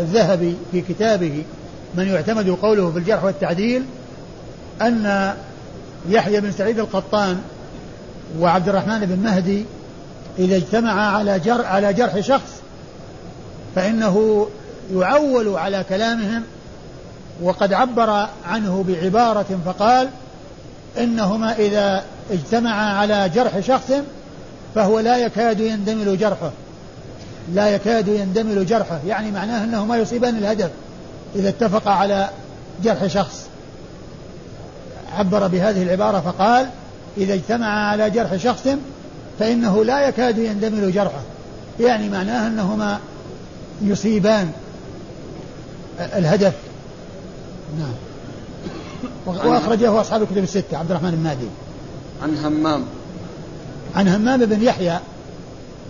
الذهبي 0.00 0.56
في 0.72 0.80
كتابه 0.80 1.44
من 1.94 2.08
يعتمد 2.08 2.50
قوله 2.50 2.90
في 2.90 2.98
الجرح 2.98 3.24
والتعديل 3.24 3.84
أن 4.82 5.34
يحيى 6.08 6.40
بن 6.40 6.52
سعيد 6.52 6.78
القطان 6.78 7.40
وعبد 8.38 8.68
الرحمن 8.68 9.00
بن 9.00 9.18
مهدي 9.18 9.64
إذا 10.38 10.56
اجتمعا 10.56 11.10
على 11.10 11.38
جر 11.38 11.64
على 11.64 11.92
جرح 11.92 12.20
شخص 12.20 12.50
فإنه 13.74 14.46
يعول 14.94 15.48
على 15.48 15.84
كلامهم 15.88 16.42
وقد 17.42 17.72
عبر 17.72 18.28
عنه 18.46 18.84
بعبارة 18.88 19.60
فقال 19.64 20.08
إنهما 20.98 21.56
إذا 21.56 22.04
اجتمعا 22.30 22.92
على 22.92 23.30
جرح 23.34 23.60
شخص 23.60 23.92
فهو 24.74 25.00
لا 25.00 25.16
يكاد 25.16 25.60
يندمل 25.60 26.18
جرحه 26.18 26.50
لا 27.54 27.68
يكاد 27.68 28.08
يندمل 28.08 28.66
جرحه 28.66 29.00
يعني 29.06 29.30
معناه 29.30 29.64
أنه 29.64 29.84
ما 29.84 29.96
يصيبان 29.96 30.36
الهدف 30.36 30.70
إذا 31.36 31.48
اتفق 31.48 31.88
على 31.88 32.28
جرح 32.84 33.06
شخص. 33.06 33.46
عبر 35.18 35.46
بهذه 35.46 35.82
العبارة 35.82 36.20
فقال 36.20 36.66
إذا 37.16 37.34
اجتمع 37.34 37.90
على 37.90 38.10
جرح 38.10 38.36
شخص 38.36 38.68
فإنه 39.38 39.84
لا 39.84 40.08
يكاد 40.08 40.38
يندمل 40.38 40.92
جرحه. 40.92 41.20
يعني 41.80 42.08
معناه 42.08 42.46
أنهما 42.46 42.98
يصيبان. 43.82 44.50
الهدف. 46.00 46.54
نعم. 47.78 47.94
وأخرجه 49.26 50.00
أصحاب 50.00 50.22
الكتب 50.22 50.38
الستة 50.42 50.78
عبد 50.78 50.90
الرحمن 50.90 51.14
المهدي 51.14 51.48
عن 52.22 52.36
همام. 52.44 52.84
عن 53.94 54.08
همام 54.08 54.46
بن 54.46 54.62
يحيى 54.62 54.98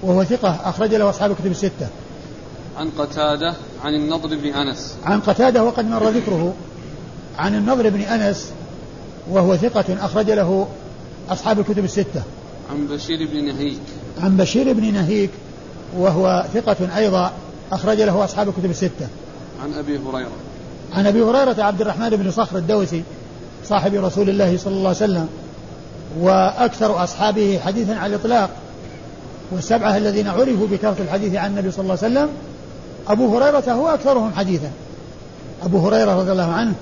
وهو 0.02 0.24
ثقة 0.24 0.58
أخرج 0.64 0.94
له 0.94 1.10
أصحاب 1.10 1.30
الكتب 1.30 1.50
الستة. 1.50 1.88
عن 2.78 2.90
قتادة 2.98 3.54
عن 3.84 3.94
النضر 3.94 4.28
بن 4.28 4.46
أنس. 4.46 4.94
عن 5.04 5.20
قتادة 5.20 5.64
وقد 5.64 5.84
مر 5.90 6.08
ذكره. 6.08 6.54
عن 7.38 7.54
النضر 7.54 7.90
بن 7.90 8.00
أنس 8.00 8.52
وهو 9.30 9.56
ثقة 9.56 9.84
أخرج 10.04 10.30
له 10.30 10.68
أصحاب 11.30 11.58
الكتب 11.58 11.84
الستة. 11.84 12.22
عن 12.70 12.86
بشير 12.86 13.28
بن 13.32 13.44
نهيك. 13.44 13.80
عن 14.22 14.36
بشير 14.36 14.72
بن 14.72 14.92
نهيك 14.92 15.30
وهو 15.96 16.44
ثقة 16.54 16.96
أيضا 16.96 17.32
أخرج 17.72 18.00
له 18.00 18.24
أصحاب 18.24 18.48
الكتب 18.48 18.70
الستة. 18.70 19.08
عن 19.62 19.74
أبي 19.74 19.98
هريرة. 19.98 20.30
عن 20.92 21.06
أبي 21.06 21.22
هريرة 21.22 21.62
عبد 21.62 21.80
الرحمن 21.80 22.10
بن 22.10 22.30
صخر 22.30 22.58
الدوسي 22.58 23.02
صاحب 23.64 23.94
رسول 23.94 24.28
الله 24.28 24.56
صلى 24.56 24.72
الله 24.72 24.88
عليه 24.88 24.98
وسلم 24.98 25.28
وأكثر 26.20 27.04
أصحابه 27.04 27.60
حديثا 27.64 27.92
على 27.92 28.14
الإطلاق 28.14 28.50
والسبعة 29.52 29.96
الذين 29.96 30.28
عرفوا 30.28 30.66
بكثرة 30.66 30.96
الحديث 31.00 31.34
عن 31.34 31.50
النبي 31.50 31.70
صلى 31.70 31.82
الله 31.82 31.98
عليه 32.02 32.12
وسلم 32.12 32.28
أبو 33.08 33.36
هريرة 33.36 33.72
هو 33.72 33.88
أكثرهم 33.88 34.32
حديثا. 34.36 34.70
أبو 35.64 35.88
هريرة 35.88 36.20
رضي 36.20 36.32
الله 36.32 36.52
عنه 36.52 36.74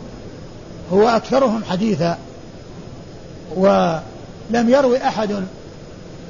هو 0.92 1.09
أكثرهم 1.09 1.64
حديثا. 1.64 2.18
ولم 3.57 4.68
يروي 4.68 5.09
أحد 5.09 5.30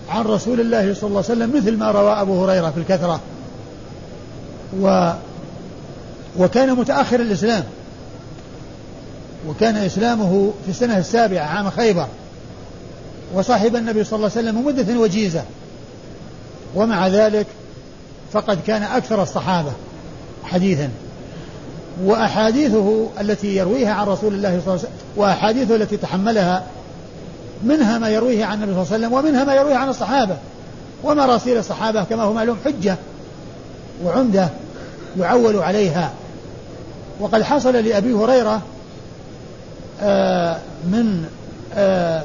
عن 0.09 0.25
رسول 0.25 0.61
الله 0.61 0.95
صلى 0.95 1.09
الله 1.09 1.25
عليه 1.29 1.35
وسلم 1.45 1.57
مثل 1.57 1.77
ما 1.77 1.91
روى 1.91 2.13
أبو 2.13 2.45
هريرة 2.45 2.71
في 2.71 2.81
الكثرة. 2.81 3.21
و 4.81 5.13
وكان 6.39 6.75
متأخر 6.75 7.21
الإسلام. 7.21 7.65
وكان 9.49 9.77
إسلامه 9.77 10.53
في 10.65 10.71
السنة 10.71 10.99
السابعة 10.99 11.45
عام 11.45 11.71
خيبر. 11.71 12.07
وصاحب 13.35 13.77
النبي 13.77 14.05
صلى 14.05 14.17
الله 14.17 14.31
عليه 14.37 14.49
وسلم 14.49 14.67
مدة 14.67 15.01
وجيزة. 15.01 15.43
ومع 16.75 17.09
ذلك 17.09 17.47
فقد 18.33 18.59
كان 18.67 18.83
أكثر 18.83 19.23
الصحابة 19.23 19.73
حديثا. 20.45 20.91
وأحاديثه 22.05 23.09
التي 23.21 23.57
يرويها 23.57 23.93
عن 23.93 24.07
رسول 24.07 24.35
الله 24.35 24.49
صلى 24.49 24.59
الله 24.59 24.71
عليه 24.71 24.81
وسلم 24.81 24.93
وأحاديثه 25.17 25.77
التي 25.77 25.97
تحملها 25.97 26.65
منها 27.63 27.99
ما 27.99 28.09
يرويه 28.09 28.45
عن 28.45 28.63
النبي 28.63 28.73
صلى 28.73 28.83
الله 28.83 28.95
عليه 28.95 29.07
وسلم 29.07 29.13
ومنها 29.13 29.45
ما 29.45 29.55
يرويه 29.55 29.75
عن 29.75 29.89
الصحابة. 29.89 30.37
ومراسيل 31.05 31.59
الصحابة 31.59 32.05
كما 32.05 32.23
هو 32.23 32.33
معلوم 32.33 32.57
حجة 32.65 32.97
وعمدة 34.05 34.49
يعول 35.19 35.57
عليها. 35.57 36.13
وقد 37.21 37.43
حصل 37.43 37.77
لأبي 37.77 38.13
هريرة 38.13 38.63
آه، 40.03 40.59
من 40.85 41.25
آه، 41.75 42.23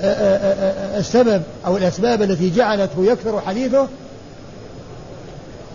آه، 0.00 0.98
السبب 0.98 1.42
أو 1.66 1.76
الأسباب 1.76 2.22
التي 2.22 2.50
جعلته 2.50 3.04
يكثر 3.04 3.40
حديثه 3.40 3.88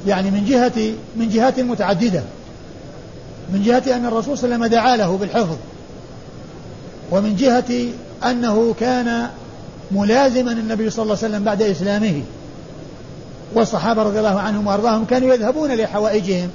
يعني 0.07 0.31
من 0.31 0.45
جهة 0.45 0.93
من 1.15 1.29
جهات 1.29 1.59
متعددة. 1.59 2.23
من 3.53 3.63
جهة 3.63 3.95
أن 3.95 4.05
الرسول 4.05 4.37
صلى 4.37 4.45
الله 4.45 4.55
عليه 4.55 4.65
وسلم 4.65 4.81
دعا 4.81 4.97
له 4.97 5.17
بالحفظ 5.17 5.55
ومن 7.11 7.35
جهة 7.35 7.91
أنه 8.23 8.75
كان 8.79 9.27
ملازما 9.91 10.51
النبي 10.51 10.89
صلى 10.89 11.03
الله 11.03 11.17
عليه 11.17 11.27
وسلم 11.27 11.43
بعد 11.43 11.61
إسلامه. 11.61 12.21
والصحابة 13.55 14.03
رضي 14.03 14.19
الله 14.19 14.39
عنهم 14.39 14.67
وأرضاهم 14.67 15.05
كانوا 15.05 15.33
يذهبون 15.33 15.71
لحوائجهم 15.71 16.49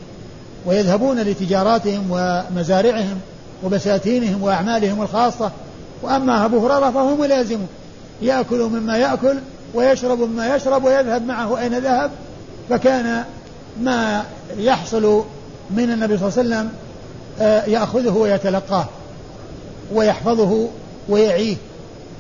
ويذهبون 0.67 1.21
لتجاراتهم 1.21 2.07
ومزارعهم 2.11 3.19
وبساتينهم 3.65 4.43
وأعمالهم 4.43 5.03
الخاصة. 5.03 5.51
وأما 6.03 6.45
أبو 6.45 6.67
هريرة 6.67 6.91
فهو 6.91 7.17
ملازم. 7.17 7.59
يأكل 8.23 8.63
مما 8.63 8.97
يأكل 8.97 9.39
ويشرب 9.75 10.21
مما 10.21 10.57
يشرب 10.57 10.85
ويذهب 10.85 11.27
معه 11.27 11.59
أين 11.59 11.79
ذهب. 11.79 12.11
فكان 12.71 13.25
ما 13.81 14.25
يحصل 14.59 15.25
من 15.71 15.91
النبي 15.93 16.19
صلى 16.19 16.29
الله 16.29 16.39
عليه 16.39 16.49
وسلم 16.49 16.71
آه، 17.41 17.65
يأخذه 17.65 18.11
ويتلقاه 18.11 18.87
ويحفظه 19.95 20.69
ويعيه 21.09 21.57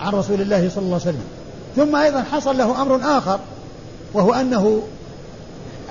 عن 0.00 0.12
رسول 0.12 0.40
الله 0.40 0.70
صلى 0.74 0.84
الله 0.84 1.00
عليه 1.00 1.16
وسلم. 1.16 1.24
ثم 1.76 1.96
أيضا 1.96 2.22
حصل 2.22 2.58
له 2.58 2.82
أمر 2.82 3.18
آخر 3.18 3.40
وهو 4.14 4.32
أنه 4.32 4.82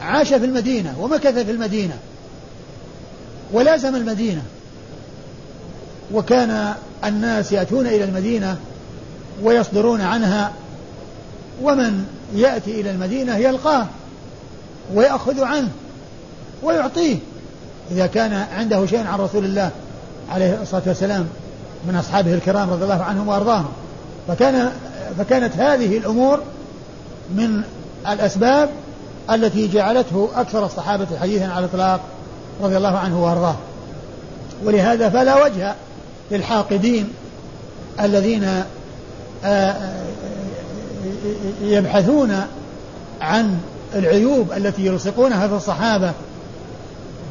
عاش 0.01 0.27
في 0.27 0.45
المدينة 0.45 0.95
ومكث 0.99 1.37
في 1.37 1.51
المدينة 1.51 1.97
ولازم 3.53 3.95
المدينة. 3.95 4.41
وكان 6.13 6.73
الناس 7.05 7.51
يأتون 7.51 7.87
إلى 7.87 8.03
المدينة 8.03 8.57
ويصدرون 9.43 10.01
عنها 10.01 10.53
ومن 11.63 12.05
يأتي 12.35 12.81
إلى 12.81 12.91
المدينة 12.91 13.37
يلقاه 13.37 13.87
ويأخذ 14.93 15.43
عنه 15.43 15.69
ويعطيه 16.63 17.17
إذا 17.91 18.07
كان 18.07 18.33
عنده 18.33 18.85
شيء 18.85 19.07
عن 19.07 19.19
رسول 19.19 19.45
الله 19.45 19.71
عليه 20.29 20.61
الصلاة 20.61 20.83
والسلام. 20.85 21.27
من 21.87 21.95
أصحابه 21.95 22.33
الكرام 22.33 22.69
رضي 22.69 22.83
الله 22.83 23.03
عنهم 23.03 23.27
وأرضاهم. 23.27 23.69
فكان 24.27 24.71
فكانت 25.17 25.55
هذه 25.57 25.97
الأمور 25.97 26.39
من 27.35 27.61
الأسباب 28.07 28.69
التي 29.31 29.67
جعلته 29.67 30.29
أكثر 30.35 30.65
الصحابة 30.65 31.07
حديثا 31.21 31.45
على 31.45 31.65
الإطلاق 31.65 31.99
رضي 32.61 32.77
الله 32.77 32.97
عنه 32.97 33.23
وأرضاه. 33.23 33.55
ولهذا 34.63 35.09
فلا 35.09 35.43
وجه 35.45 35.75
للحاقدين 36.31 37.09
الذين 37.99 38.43
آه، 38.43 38.65
آه، 39.45 40.01
يبحثون 41.61 42.41
عن 43.21 43.57
العيوب 43.95 44.51
التي 44.51 44.85
يلصقونها 44.85 45.47
في 45.47 45.53
الصحابة 45.53 46.13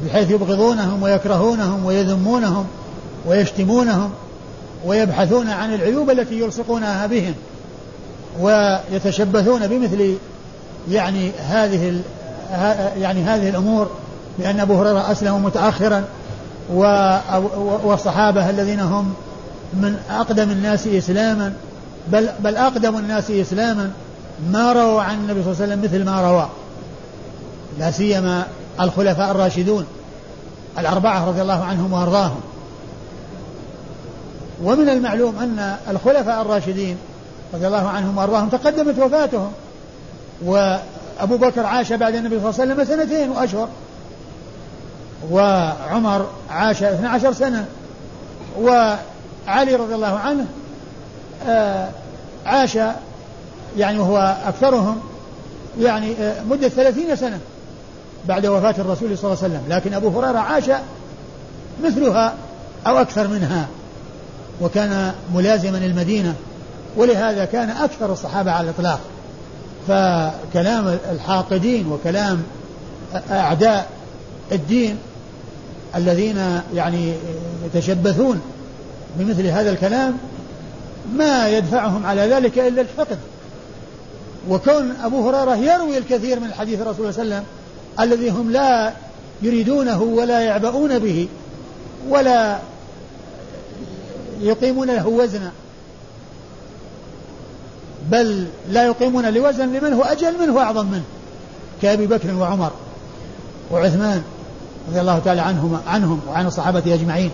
بحيث 0.05 0.31
يبغضونهم 0.31 1.03
ويكرهونهم 1.03 1.85
ويذمونهم 1.85 2.67
ويشتمونهم. 3.25 4.11
ويبحثون 4.85 5.49
عن 5.49 5.73
العيوب 5.73 6.09
التي 6.09 6.39
يلصقونها 6.39 7.07
بهم 7.07 7.33
ويتشبثون 8.39 9.67
بمثل 9.67 10.15
يعني 10.89 11.31
هذه 11.49 12.01
يعني 12.97 13.23
هذه 13.23 13.49
الأمور 13.49 13.89
بأن 14.39 14.59
أبو 14.59 14.81
هريرة 14.81 15.11
أسلم 15.11 15.43
متأخرا 15.43 16.03
والصحابة 17.83 18.49
الذين 18.49 18.79
هم 18.79 19.13
من 19.73 19.97
أقدم 20.09 20.51
الناس 20.51 20.87
إسلاما 20.87 21.53
بل 22.07 22.29
بل 22.39 22.55
أقدم 22.55 22.97
الناس 22.97 23.31
إسلاما 23.31 23.91
ما 24.51 24.73
رووا 24.73 25.01
عن 25.01 25.15
النبي 25.15 25.43
صلى 25.43 25.51
الله 25.51 25.61
عليه 25.61 25.73
وسلم 25.73 25.83
مثل 25.83 26.05
ما 26.05 26.31
روى. 26.31 26.49
لا 27.79 27.91
سيما 27.91 28.47
الخلفاء 28.81 29.31
الراشدون 29.31 29.85
الأربعة 30.79 31.25
رضي 31.25 31.41
الله 31.41 31.63
عنهم 31.63 31.93
وأرضاهم. 31.93 32.41
ومن 34.63 34.89
المعلوم 34.89 35.39
أن 35.39 35.75
الخلفاء 35.89 36.41
الراشدين 36.41 36.97
رضي 37.53 37.67
الله 37.67 37.89
عنهم 37.89 38.17
وأرضاهم 38.17 38.49
تقدمت 38.49 38.99
وفاتهم. 38.99 39.51
وأبو 40.45 41.37
بكر 41.37 41.65
عاش 41.65 41.93
بعد 41.93 42.15
النبي 42.15 42.39
صلى 42.39 42.49
الله 42.49 42.61
عليه 42.61 42.83
وسلم 42.83 42.97
سنتين 42.97 43.29
وأشهر. 43.29 43.69
وعمر 45.31 46.27
عاش 46.49 46.83
12 46.83 47.33
سنة. 47.33 47.65
وعلي 48.59 49.75
رضي 49.75 49.95
الله 49.95 50.19
عنه 50.19 50.45
آه، 51.47 51.89
عاش 52.45 52.77
يعني 53.77 53.99
وهو 53.99 54.37
أكثرهم 54.47 54.99
يعني 55.79 56.13
آه، 56.19 56.43
مدة 56.43 56.69
ثلاثين 56.69 57.15
سنة 57.15 57.39
بعد 58.27 58.45
وفاة 58.45 58.75
الرسول 58.77 59.17
صلى 59.17 59.33
الله 59.33 59.43
عليه 59.43 59.53
وسلم. 59.53 59.63
لكن 59.69 59.93
أبو 59.93 60.19
هريرة 60.19 60.39
عاش 60.39 60.63
مثلها 61.83 62.33
أو 62.87 62.97
أكثر 62.97 63.27
منها. 63.27 63.67
وكان 64.61 65.13
ملازما 65.35 65.77
المدينة 65.77 66.35
ولهذا 66.97 67.45
كان 67.45 67.69
أكثر 67.69 68.13
الصحابة 68.13 68.51
على 68.51 68.69
الإطلاق. 68.69 68.99
فكلام 69.87 70.97
الحاقدين 71.11 71.87
وكلام 71.91 72.43
أعداء 73.31 73.89
الدين 74.51 74.97
الذين 75.95 76.61
يعني 76.73 77.13
يتشبثون 77.65 78.41
بمثل 79.19 79.45
هذا 79.45 79.71
الكلام 79.71 80.17
ما 81.15 81.49
يدفعهم 81.49 82.05
على 82.05 82.21
ذلك 82.21 82.59
إلا 82.59 82.81
الحقد 82.81 83.17
وكون 84.49 84.93
أبو 85.03 85.29
هريرة 85.29 85.55
يروي 85.55 85.97
الكثير 85.97 86.39
من 86.39 86.53
حديث 86.53 86.81
الرسول 86.81 87.13
صلى 87.13 87.23
الله 87.23 87.35
عليه 87.35 87.45
وسلم 87.45 87.45
الذي 87.99 88.29
هم 88.29 88.51
لا 88.51 88.93
يريدونه 89.41 90.01
ولا 90.01 90.39
يعبؤون 90.39 90.99
به 90.99 91.27
ولا 92.09 92.57
يقيمون 94.41 94.87
له 94.87 95.07
وزنا. 95.07 95.51
بل 98.11 98.47
لا 98.69 98.85
يقيمون 98.85 99.33
لوزن 99.33 99.73
لمن 99.73 99.93
هو 99.93 100.03
أجل 100.03 100.39
منه 100.41 100.55
وأعظم 100.55 100.85
منه. 100.85 101.03
كأبي 101.81 102.07
بكر 102.07 102.33
وعمر 102.33 102.71
وعثمان 103.71 104.23
رضي 104.89 105.01
الله 105.01 105.19
تعالى 105.19 105.41
عنهم 105.41 105.79
عنهم 105.87 106.19
وعن 106.29 106.47
الصحابة 106.47 106.93
أجمعين. 106.93 107.31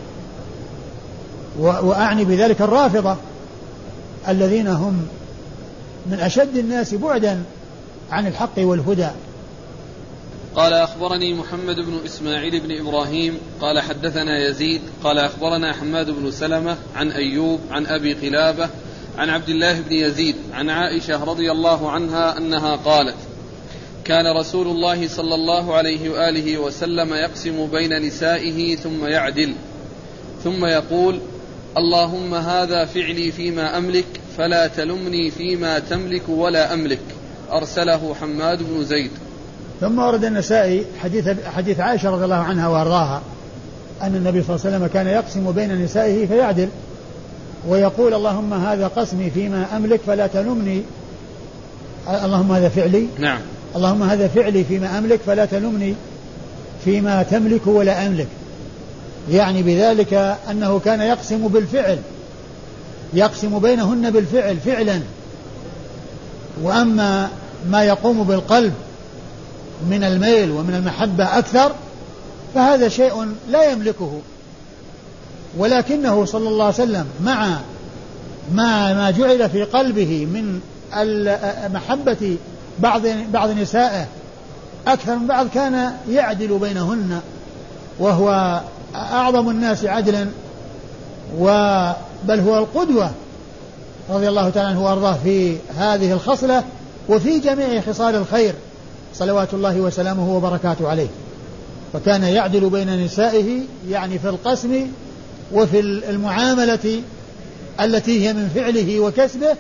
وأعني 1.60 2.26
بذلك 2.26 2.62
الرافضة 2.62 3.16
الذين 4.28 4.68
هم 4.68 5.08
من 6.06 6.20
أشد 6.20 6.58
الناس 6.58 6.94
بعدا 6.94 7.44
عن 8.12 8.28
الحق 8.28 8.58
والهدى. 8.58 9.08
قال 10.56 10.74
أخبرني 10.74 11.34
محمد 11.34 11.76
بن 11.76 12.00
إسماعيل 12.06 12.60
بن 12.60 12.80
إبراهيم 12.80 13.38
قال 13.62 13.80
حدثنا 13.80 14.48
يزيد 14.48 14.82
قال 15.04 15.18
أخبرنا 15.18 15.74
حماد 15.74 16.10
بن 16.10 16.32
سلمة 16.32 16.78
عن 16.96 17.12
أيوب 17.12 17.60
عن 17.72 17.86
أبي 17.86 18.14
قلابة 18.14 18.70
عن 19.18 19.30
عبد 19.30 19.49
الله 19.49 19.80
بن 19.80 19.93
يزيد 19.93 20.36
عن 20.54 20.70
عائشة 20.70 21.24
رضي 21.24 21.52
الله 21.52 21.91
عنها 21.91 22.38
أنها 22.38 22.76
قالت 22.76 23.16
كان 24.06 24.38
رسول 24.38 24.68
الله 24.68 25.08
صلى 25.08 25.36
الله 25.36 25.76
عليه 25.76 26.10
وآله 26.10 26.58
وسلم 26.58 27.14
يقسم 27.14 27.68
بين 27.68 28.02
نسائه 28.02 28.76
ثم 28.76 29.06
يعدل 29.06 29.54
ثم 30.43 30.66
يقول 30.66 31.20
اللهم 31.78 32.34
هذا 32.36 32.86
فعلي 32.86 33.32
فيما 33.32 33.78
أملك 33.78 34.06
فلا 34.38 34.68
تلمني 34.68 35.32
فيما 35.32 35.80
تملك 35.80 36.30
ولا 36.30 36.74
أملك 36.74 37.02
أرسله 37.52 38.16
حماد 38.22 38.64
بن 38.64 38.86
زيد. 38.86 39.12
ثم 39.82 40.00
ورد 40.00 40.26
النسائي 40.26 40.86
حديث 41.00 41.30
حديث 41.56 41.80
عائشة 41.80 42.10
رضي 42.10 42.24
الله 42.24 42.36
عنها 42.36 42.68
وأرضاها 42.68 43.22
أن 44.02 44.16
النبي 44.16 44.44
صلى 44.44 44.56
الله 44.56 44.66
عليه 44.66 44.78
وسلم 44.78 44.88
كان 44.94 45.08
يقسم 45.08 45.52
بين 45.52 45.84
نسائه 45.84 46.28
فيعدل 46.28 46.70
ويقول 47.68 48.14
اللهم 48.14 48.54
هذا 48.54 48.88
قسمي 48.88 49.30
فيما 49.30 49.66
أملك 49.76 50.00
فلا 50.08 50.28
تلمني. 50.28 50.82
اللهم 52.24 52.52
هذا 52.52 52.70
فعلي. 52.70 53.08
نعم. 53.20 53.40
اللهم 53.76 54.04
هذا 54.04 54.28
فعلي 54.28 54.64
فيما 54.64 54.98
أملك 54.98 55.20
فلا 55.26 55.46
تلمني 55.46 55.96
فيما 56.86 57.24
تملك 57.24 57.68
ولا 57.68 58.08
أملك. 58.08 58.28
يعني 59.32 59.64
بذلك 59.64 60.14
أنه 60.52 60.80
كان 60.80 61.02
يقسم 61.02 61.48
بالفعل 61.48 62.00
يقسم 63.14 63.60
بينهن 63.60 64.10
بالفعل 64.10 64.58
فعلا. 64.58 65.00
وأما 66.64 67.30
ما 67.70 67.84
يقوم 67.84 68.24
بالقلب 68.24 68.74
من 69.90 70.04
الميل 70.04 70.52
ومن 70.52 70.76
المحبة 70.76 71.38
أكثر 71.38 71.72
فهذا 72.56 72.90
شيء 72.90 73.28
لا 73.50 73.72
يملكه. 73.72 74.20
ولكنه 75.58 76.26
صلى 76.26 76.50
الله 76.50 76.66
عليه 76.66 76.74
وسلم 76.74 77.06
مع 77.24 77.58
ما 78.54 78.94
ما 78.94 79.12
جعل 79.12 79.50
في 79.50 79.64
قلبه 79.64 80.26
من 80.26 80.60
محبة 81.74 82.38
بعض 82.80 83.02
بعض 83.34 83.50
نسائه 83.50 84.08
أكثر 84.88 85.16
من 85.16 85.28
بعض 85.28 85.48
كان 85.54 85.94
يعدل 86.10 86.58
بينهن 86.60 87.22
وهو 88.00 88.62
أعظم 88.96 89.50
الناس 89.50 89.86
عدلا. 89.86 90.28
بل 92.26 92.40
هو 92.40 92.58
القدوة 92.58 93.12
رضي 94.10 94.30
الله 94.30 94.50
تعالى 94.50 94.70
عنه 94.70 94.84
وأرضاه 94.84 95.18
في 95.24 95.58
هذه 95.78 96.14
الخصلة 96.14 96.64
وفي 97.10 97.40
جميع 97.40 97.82
خصال 97.82 98.16
الخير. 98.16 98.54
صلوات 99.16 99.53
الله 99.53 99.82
وسلامه 99.82 100.36
وبركاته 100.36 100.89
عليه. 100.89 101.07
فكان 101.93 102.24
يعدل 102.24 102.70
بين 102.70 103.05
نسائه 103.05 103.62
يعني 103.89 104.20
في 104.20 104.30
القسم 104.30 104.88
وفي 105.53 105.80
المعاملة 105.80 107.01
التي 107.82 108.28
هي 108.28 108.34
من 108.34 108.49
فعله 108.55 108.99
وكسبه. 108.99 109.55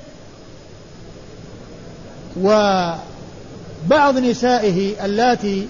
وبعض 2.41 4.17
نسائه 4.17 5.05
اللاتي 5.05 5.67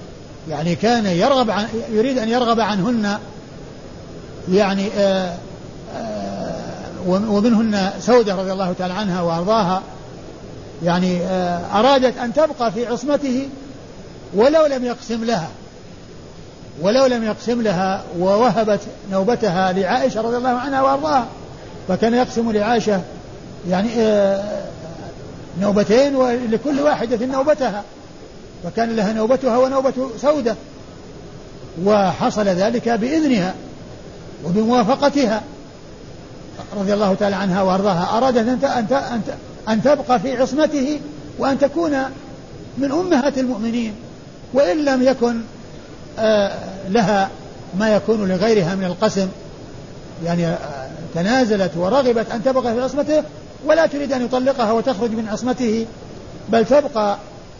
يعني 0.49 0.75
كان 0.75 1.05
يرغب 1.05 1.51
عن 1.51 1.65
يريد 1.91 2.17
أن 2.17 2.29
يرغب 2.29 2.59
عنهن 2.59 3.17
يعني 4.51 4.88
آآ 4.97 5.38
آآ 5.95 6.51
ومنهن 7.07 7.91
سودة 7.99 8.36
رضي 8.36 8.51
الله 8.51 8.73
تعالى 8.79 8.93
عنها 8.93 9.21
وأرضاها 9.21 9.82
يعني 10.84 11.19
أرادت 11.73 12.17
أن 12.17 12.34
تبقى 12.34 12.71
في 12.71 12.88
عصمته 12.88 13.49
ولو 14.36 14.65
لم 14.65 14.86
يقسم 14.86 15.23
لها 15.23 15.49
ولو 16.82 17.05
لم 17.05 17.23
يقسم 17.23 17.61
لها 17.61 18.03
ووهبت 18.19 18.79
نوبتها 19.11 19.71
لعائشة 19.71 20.21
رضي 20.21 20.38
الله 20.38 20.49
عنها 20.49 20.82
وأرضاها 20.82 21.27
فكان 21.88 22.13
يقسم 22.13 22.51
لعائشة 22.51 23.01
يعني 23.69 23.89
نوبتين 25.61 26.15
ولكل 26.15 26.79
واحدة 26.79 27.25
نوبتها 27.25 27.84
فكان 28.63 28.95
لها 28.95 29.13
نوبتها 29.13 29.57
ونوبة 29.57 29.93
سودة 30.21 30.55
وحصل 31.86 32.45
ذلك 32.45 32.89
بإذنها 32.89 33.53
وبموافقتها 34.45 35.41
رضي 36.77 36.93
الله 36.93 37.13
تعالى 37.13 37.36
عنها 37.36 37.61
وأرضاها. 37.61 38.17
أرادت 38.17 38.63
أن 38.63 38.86
أن 38.91 39.21
أن 39.69 39.84
تبقى 39.84 40.19
في 40.19 40.38
عصمته 40.38 40.99
وأن 41.39 41.59
تكون 41.59 41.91
من 42.77 42.91
أمهات 42.91 43.38
المؤمنين. 43.38 43.95
وإن 44.54 44.86
لم 44.86 45.04
يكن 45.04 45.41
آه، 46.20 46.52
لها 46.89 47.30
ما 47.80 47.89
يكون 47.95 48.28
لغيرها 48.28 48.76
من 48.76 48.84
القسم 48.84 49.28
يعني 50.26 50.47
آه، 50.47 50.89
تنازلت 51.16 51.72
ورغبت 51.78 52.32
أن 52.32 52.43
تبقى 52.43 52.74
في 52.74 52.82
عصمته 52.82 53.24
ولا 53.66 53.86
تريد 53.86 54.14
أن 54.14 54.26
يطلقها 54.26 54.72
وتخرج 54.72 55.12
من 55.12 55.28
عصمته 55.28 55.86
بل 56.49 56.66
تبقى 56.66 57.18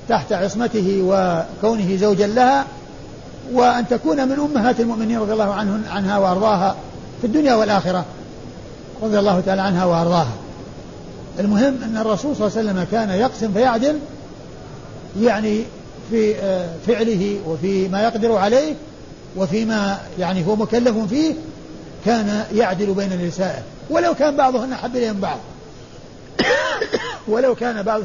تحت 0.10 0.34
عصمته 0.34 1.02
وكونه 1.04 1.96
زوجا 1.96 2.28
لها 2.28 2.66
وأن 3.54 3.88
تكون 3.88 4.28
من 4.28 4.40
أمهات 4.40 4.80
المؤمنين 4.80 5.20
رضي 5.20 5.34
الله 5.34 5.54
عنهن 5.54 5.84
عنها 5.90 6.18
وأرضاها 6.18 6.76
في 7.22 7.28
الدنيا 7.28 7.56
والآخرة 7.56 8.06
رضي 9.04 9.20
الله 9.20 9.42
تعالى 9.46 9.62
عنها 9.62 9.86
وأرضاها. 9.86 10.32
المهم 11.40 11.84
أن 11.84 11.98
الرسول 11.98 12.36
صلى 12.36 12.48
الله 12.48 12.58
عليه 12.58 12.70
وسلم 12.70 12.88
كان 12.92 13.10
يقسم 13.10 13.54
فيعدل 13.54 14.00
يعني 15.22 15.64
في 16.12 16.36
آه، 16.36 16.70
فعله 16.88 17.40
وفي 17.48 17.88
ما 17.88 18.04
يقدر 18.04 18.36
عليه 18.36 18.74
وفيما 19.38 20.00
يعني 20.20 20.48
هو 20.48 20.56
مكلف 20.56 20.98
فيه 21.10 21.34
كان 22.06 22.46
يعدل 22.54 22.94
بين 22.94 23.28
نسائه 23.28 23.62
ولو 23.90 24.14
كان 24.14 24.36
بعضهن 24.36 24.74
احب 24.74 24.96
اليهم 24.96 25.20
بعض. 25.20 25.38
ولو 27.28 27.56
كان 27.56 27.84
بعض 27.84 28.02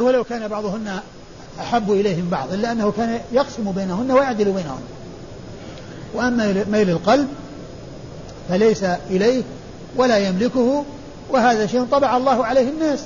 ولو 0.00 0.24
كان 0.24 0.48
بعضهن 0.48 1.00
أحب 1.60 1.92
إليهم 1.92 2.28
بعض 2.30 2.52
إلا 2.52 2.72
أنه 2.72 2.92
كان 2.96 3.20
يقسم 3.32 3.72
بينهن 3.72 4.10
ويعدل 4.10 4.44
بينهن. 4.44 4.80
وأما 6.14 6.64
ميل 6.70 6.90
القلب 6.90 7.28
فليس 8.48 8.84
إليه 9.10 9.42
ولا 9.96 10.18
يملكه 10.18 10.84
وهذا 11.30 11.66
شيء 11.66 11.84
طبع 11.84 12.16
الله 12.16 12.46
عليه 12.46 12.68
الناس. 12.68 13.00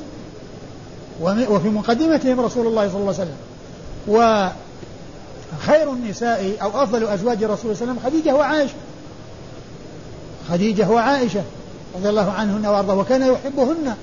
وفي 1.20 1.68
مقدمتهم 1.68 2.40
رسول 2.40 2.66
الله 2.66 2.88
صلى 2.88 3.00
الله 3.00 3.14
عليه 3.18 3.22
وسلم. 3.22 3.36
وخير 5.58 5.92
النساء 5.92 6.56
أو 6.62 6.82
أفضل 6.82 7.04
أزواج 7.04 7.44
الرسول 7.44 7.76
صلى 7.76 7.82
الله 7.82 7.92
عليه 7.92 8.00
وسلم 8.00 8.10
خديجة 8.10 8.34
وعائشة. 8.34 8.74
خديجة 10.50 10.90
وعائشة 10.90 11.42
رضي 11.96 12.08
الله 12.08 12.32
عنهن 12.32 12.66
وأرضاه 12.66 12.94
وكان 12.94 13.22
يحبهن. 13.22 13.94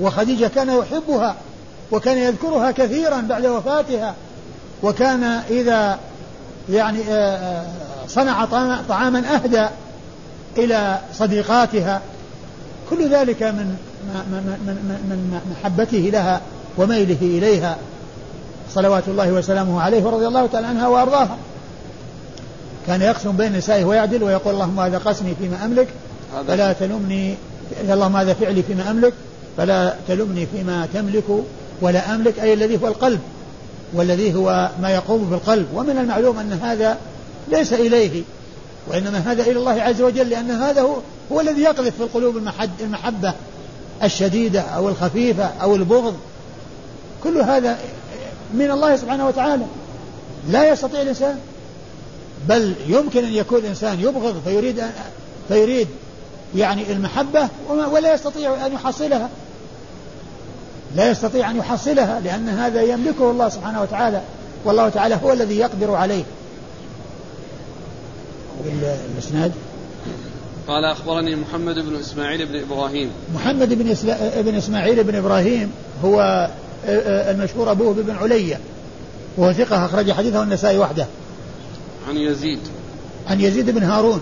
وخديجة 0.00 0.46
كان 0.46 0.78
يحبها. 0.78 1.36
وكان 1.92 2.18
يذكرها 2.18 2.70
كثيرا 2.70 3.20
بعد 3.20 3.46
وفاتها. 3.46 4.14
وكان 4.82 5.24
إذا 5.50 5.98
يعني 6.70 7.02
آه، 7.08 7.36
آه، 7.36 7.66
صنع 8.08 8.44
طعاما 8.88 9.34
أهدى 9.34 9.66
إلى 10.56 10.98
صديقاتها. 11.14 12.00
كل 12.90 13.10
ذلك 13.10 13.42
من 13.42 13.76
من 15.08 15.40
محبته 15.50 16.10
لها 16.12 16.40
وميله 16.78 17.18
إليها 17.22 17.76
صلوات 18.74 19.08
الله 19.08 19.32
وسلامه 19.32 19.80
عليه 19.80 20.02
ورضي 20.04 20.26
الله 20.26 20.46
تعالى 20.46 20.66
عنها 20.66 20.88
وأرضاها. 20.88 21.36
كان 22.86 23.02
يقسم 23.02 23.32
بين 23.32 23.52
نسائه 23.52 23.84
ويعدل 23.84 24.22
ويقول 24.22 24.54
اللهم 24.54 24.80
هذا 24.80 24.98
قسمي 24.98 25.34
فيما 25.40 25.64
أملك 25.64 25.88
فلا 26.48 26.72
تلمني 26.72 27.34
اللهم 27.88 28.16
هذا 28.16 28.34
فعلي 28.34 28.62
فيما 28.62 28.90
أملك 28.90 29.12
فلا 29.56 29.94
تلمني 30.08 30.46
فيما 30.46 30.88
تملك 30.94 31.24
ولا 31.80 32.14
أملك 32.14 32.38
أي 32.38 32.54
الذي 32.54 32.82
هو 32.82 32.88
القلب 32.88 33.20
والذي 33.92 34.34
هو 34.34 34.70
ما 34.82 34.90
يقوم 34.90 35.30
بالقلب. 35.30 35.66
ومن 35.74 35.98
المعلوم 35.98 36.38
أن 36.38 36.52
هذا 36.52 36.98
ليس 37.48 37.72
إليه 37.72 38.22
وإنما 38.86 39.18
هذا 39.18 39.42
إلى 39.42 39.58
الله 39.58 39.82
عز 39.82 40.02
وجل 40.02 40.28
لأن 40.30 40.50
هذا 40.50 40.80
هو, 40.80 40.96
هو 41.32 41.40
الذي 41.40 41.62
يقذف 41.62 41.96
في 41.96 42.02
القلوب 42.02 42.36
المحبة. 42.80 43.32
الشديدة 44.02 44.60
أو 44.60 44.88
الخفيفة 44.88 45.44
أو 45.44 45.74
البغض. 45.74 46.14
كل 47.24 47.38
هذا 47.38 47.78
من 48.54 48.70
الله 48.70 48.96
سبحانه 48.96 49.26
وتعالى. 49.26 49.64
لا 50.48 50.72
يستطيع 50.72 51.02
الإنسان. 51.02 51.38
بل 52.48 52.74
يمكن 52.86 53.24
أن 53.24 53.32
يكون 53.32 53.58
الإنسان 53.58 54.00
يبغض 54.00 54.42
فيريد 54.44 54.80
أن 54.80 54.92
فيريد 55.48 55.88
يعني 56.56 56.92
المحبة 56.92 57.48
ولا 57.68 58.14
يستطيع 58.14 58.66
أن 58.66 58.72
يحصلها. 58.72 59.28
لا 60.96 61.10
يستطيع 61.10 61.50
أن 61.50 61.56
يحصلها 61.56 62.20
لأن 62.20 62.48
هذا 62.48 62.82
يملكه 62.82 63.30
الله 63.30 63.48
سبحانه 63.48 63.82
وتعالى. 63.82 64.22
والله 64.64 64.88
تعالى 64.88 65.18
هو 65.24 65.32
الذي 65.32 65.58
يقدر 65.58 65.94
عليه. 65.94 66.24
الاسناد 69.14 69.52
قال 70.68 70.84
أخبرني 70.84 71.36
محمد 71.36 71.74
بن 71.74 71.96
إسماعيل 71.96 72.46
بن 72.46 72.60
إبراهيم. 72.60 73.10
محمد 73.34 73.74
بن 73.74 73.90
إسلا... 73.90 74.40
بن 74.40 74.54
إسماعيل 74.54 75.04
بن 75.04 75.14
إبراهيم 75.14 75.70
هو 76.04 76.20
آه، 76.20 76.50
آه، 76.86 77.30
المشهور 77.30 77.70
ابوه 77.70 77.94
بن 77.94 78.16
عليا 78.16 78.60
وهو 79.36 79.52
ثقة 79.52 79.84
أخرج 79.84 80.12
حديثه 80.12 80.42
النسائي 80.42 80.78
وحده. 80.78 81.06
عن 82.08 82.16
يزيد. 82.16 82.58
عن 83.26 83.40
يزيد 83.40 83.70
بن 83.70 83.82
هارون 83.82 84.20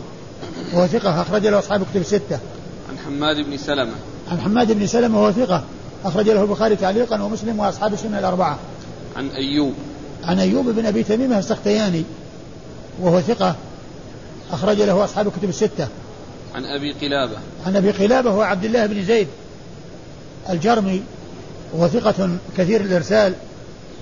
وهو 0.72 0.86
ثقة 0.86 1.22
أخرج 1.22 1.46
له 1.46 1.58
أصحاب 1.58 1.82
كتب 1.92 2.00
الستة. 2.00 2.38
عن 2.90 2.98
حماد 3.06 3.36
بن 3.36 3.56
سلمة. 3.56 3.94
عن 4.30 4.40
حماد 4.40 4.72
بن 4.72 4.86
سلمة 4.86 5.22
وهو 5.22 5.32
ثقة 5.32 5.64
أخرج 6.04 6.30
له 6.30 6.42
البخاري 6.42 6.76
تعليقا 6.76 7.22
ومسلم 7.22 7.60
وأصحاب 7.60 7.92
السنة 7.92 8.18
الأربعة. 8.18 8.58
عن 9.16 9.28
أيوب. 9.28 9.72
عن 10.24 10.38
أيوب 10.38 10.68
بن 10.68 10.86
أبي 10.86 11.02
تميمة 11.02 11.38
السختياني 11.38 12.04
وهو 13.02 13.20
ثقة 13.20 13.54
أخرج 14.52 14.82
له 14.82 15.04
أصحاب 15.04 15.26
الكتب 15.26 15.48
الستة. 15.48 15.88
عن 16.56 16.64
أبي 16.64 16.92
قلابة. 16.92 17.36
عن 17.66 17.76
أبي 17.76 17.90
قلابة 17.90 18.30
هو 18.30 18.42
عبد 18.42 18.64
الله 18.64 18.86
بن 18.86 19.04
زيد 19.04 19.28
الجرمي 20.50 21.02
وهو 21.72 21.88
ثقة 21.88 22.28
كثير 22.58 22.80
الإرسال 22.80 23.34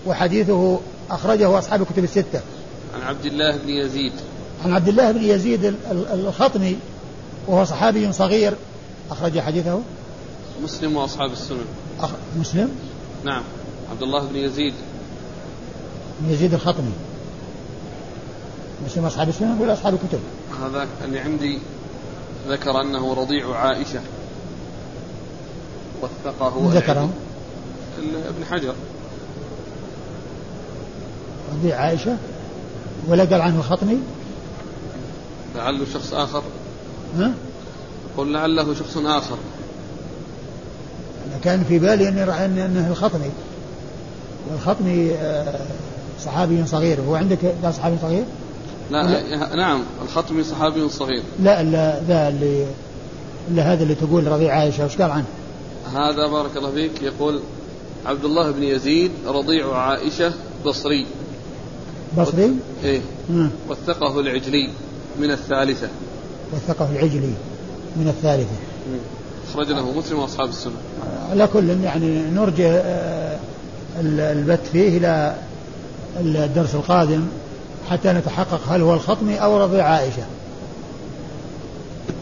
وحديثه 0.07 0.81
أخرجه 1.11 1.59
أصحاب 1.59 1.83
الكتب 1.83 2.05
الستة. 2.05 2.41
عن 2.95 3.03
عبد 3.03 3.27
الله 3.27 3.57
بن 3.57 3.69
يزيد. 3.69 4.13
عن 4.65 4.73
عبد 4.73 4.89
الله 4.89 5.13
بن 5.13 5.23
يزيد 5.23 5.75
الخطمي 5.91 6.77
وهو 7.47 7.65
صحابي 7.65 8.13
صغير 8.13 8.55
أخرج 9.11 9.41
حديثه. 9.41 9.81
مسلم 10.63 10.97
وأصحاب 10.97 11.33
السنن. 11.33 11.65
أخ... 12.01 12.11
مسلم؟ 12.39 12.71
نعم. 13.25 13.43
عبد 13.91 14.03
الله 14.03 14.25
بن 14.25 14.37
يزيد. 14.37 14.75
بن 16.21 16.33
يزيد 16.33 16.55
الخطمي. 16.55 16.93
مسلم 18.87 19.05
أصحاب 19.05 19.29
السنن 19.29 19.61
ولا 19.61 19.73
أصحاب 19.73 19.95
الكتب؟ 19.95 20.21
هذا 20.63 20.89
اللي 21.05 21.19
عندي 21.19 21.59
ذكر 22.49 22.81
أنه 22.81 23.15
رضيع 23.15 23.57
عائشة. 23.57 24.01
وثقه 26.03 26.71
ذكره؟ 26.75 27.09
ابن 27.99 28.45
حجر. 28.51 28.75
رضيع 31.53 31.77
عائشة؟ 31.77 32.17
ولا 33.09 33.25
قال 33.25 33.41
عنه 33.41 33.59
الخطمي 33.59 33.99
لعله 35.57 35.85
شخص 35.95 36.15
آخر. 36.15 36.43
ها؟ 37.19 37.33
قل 38.17 38.33
لعله 38.33 38.75
شخص 38.75 38.97
آخر. 38.97 39.37
أنا 41.27 41.39
كان 41.45 41.65
في 41.65 41.79
بالي 41.79 42.09
أني 42.09 42.25
رأى 42.25 42.39
أن- 42.39 42.59
أنه 42.59 42.89
الخطمي 42.91 43.31
والخطمي 44.51 45.15
آه، 45.15 45.61
صحابي 46.25 46.67
صغير. 46.67 47.01
هو 47.01 47.15
عندك 47.15 47.39
قال 47.65 47.75
صحابي 47.75 47.97
صغير؟ 48.03 48.25
لا 48.91 49.55
نعم 49.57 49.83
الخطمي 50.03 50.45
صحابي 50.45 50.89
صغير. 50.89 51.23
لا 51.43 51.63
لا 51.63 52.01
ذا 52.09 52.29
اللي 52.29 52.67
إلا 53.51 53.73
هذا 53.73 53.83
اللي 53.83 53.95
تقول 53.95 54.27
رضيع 54.27 54.55
عائشة 54.55 54.85
وش 54.85 54.97
قال 54.97 55.11
عنه؟ 55.11 55.25
هذا 55.95 56.27
بارك 56.27 56.57
الله 56.57 56.71
فيك 56.71 57.03
يقول 57.03 57.41
عبد 58.07 58.25
الله 58.25 58.51
بن 58.51 58.63
يزيد 58.63 59.11
رضيع 59.27 59.77
عائشة 59.77 60.33
بصري. 60.67 61.07
بصري؟ 62.19 62.53
إيه. 62.85 63.01
مم. 63.31 63.51
وثقه 63.69 64.21
العجلي 64.21 64.71
من 65.21 65.31
الثالثة. 65.31 65.89
وثقه 66.53 66.89
العجلي 66.93 67.33
من 67.97 68.09
الثالثة. 68.09 68.57
أخرج 69.51 69.69
له 69.71 69.99
مسلم 69.99 70.19
وأصحاب 70.19 70.49
السنة. 70.49 70.73
على 71.31 71.47
كل 71.47 71.71
يعني 71.85 72.07
نرجع 72.31 72.65
آه، 72.65 73.39
ال- 74.01 74.21
البت 74.21 74.61
فيه 74.73 74.99
إلى 74.99 75.37
الدرس 76.21 76.75
القادم. 76.75 77.27
حتى 77.91 78.13
نتحقق 78.13 78.61
هل 78.69 78.81
هو 78.81 78.95
الخطمي 78.95 79.37
أو 79.37 79.63
رضيع 79.63 79.85
عائشة. 79.85 80.23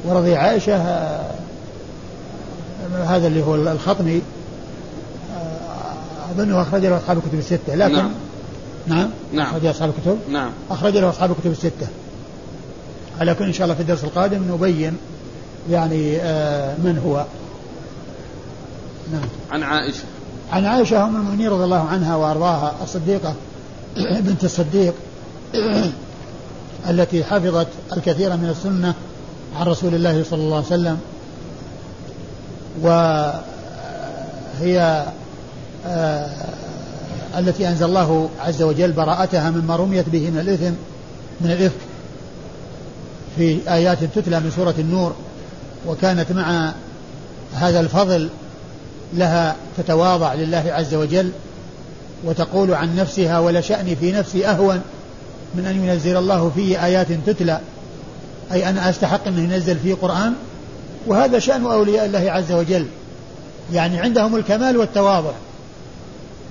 ورضيع 0.05 0.41
عائشة 0.41 0.77
هذا 3.05 3.27
اللي 3.27 3.43
هو 3.43 3.55
الخطمي 3.55 4.23
أظنه 6.35 6.63
أخرج 6.63 6.87
له 6.87 6.97
أصحاب 6.97 7.19
الكتب 7.19 7.39
الستة 7.39 7.75
لكن 7.75 7.95
نعم. 7.95 8.11
نعم؟ 8.87 9.11
نعم. 9.33 9.47
أخرج 9.47 9.63
له 9.63 9.71
أصحاب 9.71 9.93
الكتب؟ 9.99 10.19
نعم. 10.29 10.51
أخرج 10.71 10.97
له 10.97 11.11
أصحاب 11.11 11.31
الكتب 11.31 11.51
الستة. 11.51 11.89
على 13.21 13.35
كل 13.35 13.45
إن 13.45 13.53
شاء 13.53 13.65
الله 13.65 13.75
في 13.75 13.81
الدرس 13.81 14.05
القادم 14.05 14.55
نبين 14.55 14.97
يعني 15.71 16.17
آه، 16.17 16.75
من 16.75 17.03
هو. 17.07 17.25
نعم. 19.13 19.29
عن 19.51 19.63
عائشة. 19.63 20.05
عن 20.53 20.65
عائشة 20.65 21.05
أم 21.05 21.17
المؤمنين 21.17 21.49
رضي 21.49 21.65
الله 21.65 21.89
عنها 21.89 22.17
وأرضاها 22.17 22.75
الصديقة 22.83 23.35
بنت 23.97 24.45
الصديق 24.45 24.95
التي 26.90 27.24
حفظت 27.24 27.66
الكثير 27.96 28.36
من 28.36 28.48
السنة 28.48 28.94
عن 29.57 29.66
رسول 29.66 29.94
الله 29.94 30.24
صلى 30.30 30.40
الله 30.40 30.57
عليه 30.57 30.66
وسلم 30.66 30.98
وهي 32.82 33.42
آه، 35.86 36.28
التي 37.38 37.68
أنزل 37.68 37.86
الله 37.86 38.28
عز 38.40 38.62
وجل 38.62 38.92
براءتها 38.92 39.50
مما 39.50 39.76
رميت 39.76 40.09
به 40.09 40.30
من 40.30 40.38
الإثم 40.38 40.72
من 41.40 41.50
الإفك. 41.50 41.80
في 43.36 43.59
آيات 43.68 44.05
تتلى 44.05 44.40
من 44.40 44.50
سورة 44.57 44.74
النور 44.78 45.14
وكانت 45.86 46.32
مع 46.32 46.72
هذا 47.55 47.80
الفضل 47.80 48.28
لها 49.14 49.57
تتواضع 49.78 50.34
لله 50.34 50.64
عز 50.66 50.94
وجل 50.94 51.30
وتقول 52.24 52.74
عن 52.74 52.96
نفسها 52.96 53.38
ولا 53.38 53.61
شأني 53.61 53.96
في 53.96 54.12
نفسي 54.12 54.46
أهون 54.46 54.82
من 55.55 55.66
أن 55.66 55.88
ينزل 55.88 56.16
الله 56.16 56.53
في 56.55 56.84
آيات 56.84 57.07
تتلى. 57.26 57.61
أي 58.53 58.68
أنا 58.68 58.90
أستحق 58.90 59.26
أنه 59.26 59.55
ينزل 59.55 59.78
في 59.78 59.92
قرآن. 59.92 60.34
وهذا 61.07 61.38
شأن 61.38 61.64
أولياء 61.66 62.07
الله 62.07 62.30
عز 62.30 62.53
وجل. 62.53 62.86
يعني 63.72 64.00
عندهم 64.00 64.36
الكمال 64.36 64.76
والتواضع. 64.76 65.32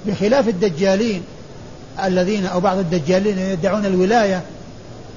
بخلاف 0.06 0.48
الدجالين 0.48 1.24
الذين 2.04 2.46
أو 2.46 2.60
بعض 2.60 2.78
الدجالين 2.78 3.40
يدعون 3.40 3.86
الولاية 3.86 4.42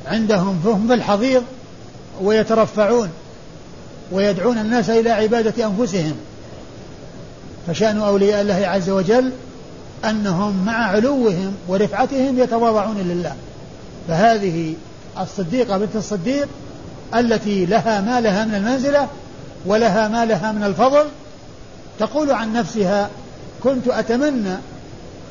عندهم 0.07 0.61
فهم 0.64 0.89
في 0.89 0.95
الحضيض 0.95 1.43
ويترفعون 2.22 3.09
ويدعون 4.12 4.59
الناس 4.59 4.91
إلى 4.91 5.11
عبادة 5.11 5.66
أنفسهم. 5.66 6.14
فشأن 7.66 7.99
أولياء 7.99 8.41
الله 8.41 8.66
عز 8.66 8.91
وجل 8.91 9.32
أنهم 10.05 10.64
مع 10.66 10.72
علوهم 10.72 11.55
ورفعتهم 11.68 12.39
يتواضعون 12.39 12.99
لله. 12.99 13.35
فهذه 14.09 14.75
الصديقة 15.21 15.79
بنت 15.79 15.97
الصديق 15.97 16.49
التي 17.15 17.67
لها 17.67 18.01
ما 18.01 18.21
لها 18.21 18.45
من 18.45 18.55
المنزلة 18.55 19.09
ولها 19.67 20.09
ما 20.09 20.25
لها 20.25 20.53
من 20.53 20.65
الفضل 20.65 21.05
تقول 21.99 22.31
عن 22.31 22.53
نفسها 22.53 23.11
كنت 23.63 23.89
أتمنى 23.89 24.57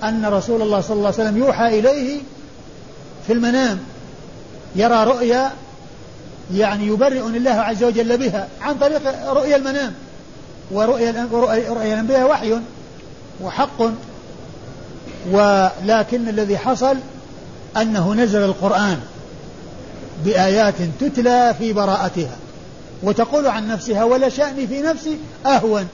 أن 0.03 0.25
رسول 0.25 0.61
الله 0.61 0.81
صلى 0.81 0.95
الله 0.97 1.07
عليه 1.07 1.23
وسلم 1.23 1.37
يوحى 1.37 1.79
إليه 1.79 2.21
في 3.27 3.33
المنام 3.33 3.79
يرى 4.75 5.03
رؤيا 5.03 5.51
يعني 6.53 6.87
يبرئ 6.87 7.19
الله 7.19 7.51
عز 7.51 7.83
وجل 7.83 8.17
بها 8.17 8.47
عن 8.61 8.77
طريق 8.77 9.31
رؤيا 9.33 9.55
المنام 9.55 9.93
ورؤيا 10.71 11.27
رؤيا 11.33 11.93
الأنبياء 11.93 12.29
وحي 12.29 12.59
وحق 13.41 13.81
ولكن 15.31 16.29
الذي 16.29 16.57
حصل 16.57 16.97
أنه 17.77 18.13
نزل 18.13 18.43
القرآن 18.43 18.99
بآيات 20.25 20.73
تتلى 20.99 21.55
في 21.59 21.73
براءتها 21.73 22.35
وتقول 23.03 23.47
عن 23.47 23.67
نفسها 23.67 24.03
ولا 24.03 24.29
شأني 24.29 24.67
في 24.67 24.81
نفسي 24.81 25.17
أهون. 25.45 25.87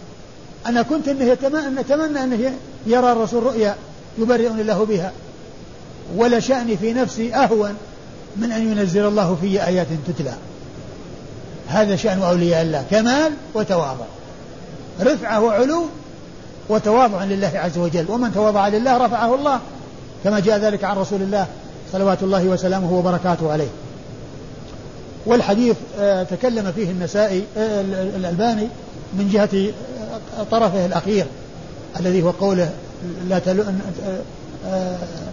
أنا 0.65 0.81
كنت 0.81 1.07
أنه 1.07 1.37
أن 1.67 1.77
أتمنى 1.77 2.23
أنه 2.23 2.53
يرى 2.87 3.11
الرسول 3.11 3.43
رؤيا 3.43 3.75
يبرئني 4.17 4.61
الله 4.61 4.85
بها. 4.85 5.11
ولا 6.15 6.39
شأني 6.39 6.77
في 6.77 6.93
نفسي 6.93 7.35
أهون 7.35 7.73
من 8.35 8.51
أن 8.51 8.71
ينزل 8.71 9.05
الله 9.05 9.37
في 9.41 9.65
آيات 9.67 9.87
تتلى. 10.07 10.33
هذا 11.67 11.95
شأن 11.95 12.21
أولياء 12.21 12.61
الله 12.61 12.85
كمال 12.91 13.33
وتواضع. 13.53 14.05
رفعة 15.01 15.39
وعلو 15.41 15.85
وتواضع 16.69 17.23
لله 17.23 17.51
عز 17.55 17.77
وجل. 17.77 18.05
ومن 18.09 18.33
تواضع 18.33 18.67
لله 18.67 18.97
رفعه 18.97 19.35
الله 19.35 19.59
كما 20.23 20.39
جاء 20.39 20.57
ذلك 20.57 20.83
عن 20.83 20.97
رسول 20.97 21.21
الله 21.21 21.47
صلوات 21.93 22.23
الله 22.23 22.45
وسلامه 22.45 22.93
وبركاته 22.93 23.51
عليه. 23.51 23.67
والحديث 25.25 25.75
آه، 25.99 26.23
تكلم 26.23 26.71
فيه 26.75 26.91
النسائي 26.91 27.43
آه، 27.57 27.81
الألباني 28.15 28.67
من 29.13 29.29
جهة 29.33 29.71
آه، 30.39 30.43
طرفه 30.51 30.85
الأخير 30.85 31.25
الذي 31.99 32.23
هو 32.23 32.29
قوله 32.29 32.69
لا 33.29 33.39
تلو 33.39 33.63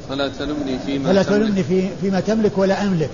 فلا 0.09 0.29
تلمني 0.39 0.79
فيما 0.87 1.09
فلا. 1.09 1.23
تلمني 1.23 1.63
في 1.63 1.89
فيما 2.01 2.21
تملك 2.21 2.59
ولا 2.59 2.83
أملك. 2.83 3.11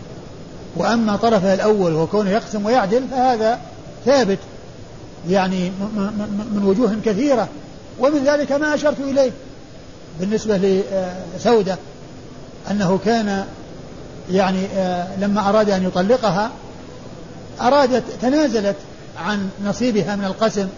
وأما 0.76 1.16
طرفه 1.16 1.54
الأول 1.54 1.92
وهو 1.92 2.06
كونه 2.06 2.30
يقسم 2.30 2.66
ويعدل 2.66 3.02
فهذا 3.10 3.60
ثابت 4.04 4.38
يعني 5.30 5.70
من 6.52 6.62
وجوه 6.64 6.96
كثيرة. 7.04 7.48
ومن 8.00 8.24
ذلك 8.24 8.52
ما 8.52 8.74
أشرت 8.74 9.00
إليه 9.00 9.30
بالنسبة 10.20 10.82
لسودة 11.36 11.76
أنه 12.70 12.98
كان 13.04 13.44
يعني 14.30 14.66
آه، 14.76 15.16
لما 15.20 15.48
أراد 15.48 15.70
أن 15.70 15.84
يطلقها 15.84 16.50
أرادت 17.60 18.02
تنازلت 18.22 18.76
عن 19.18 19.48
نصيبها 19.64 20.16
من 20.16 20.24
القسم 20.24 20.68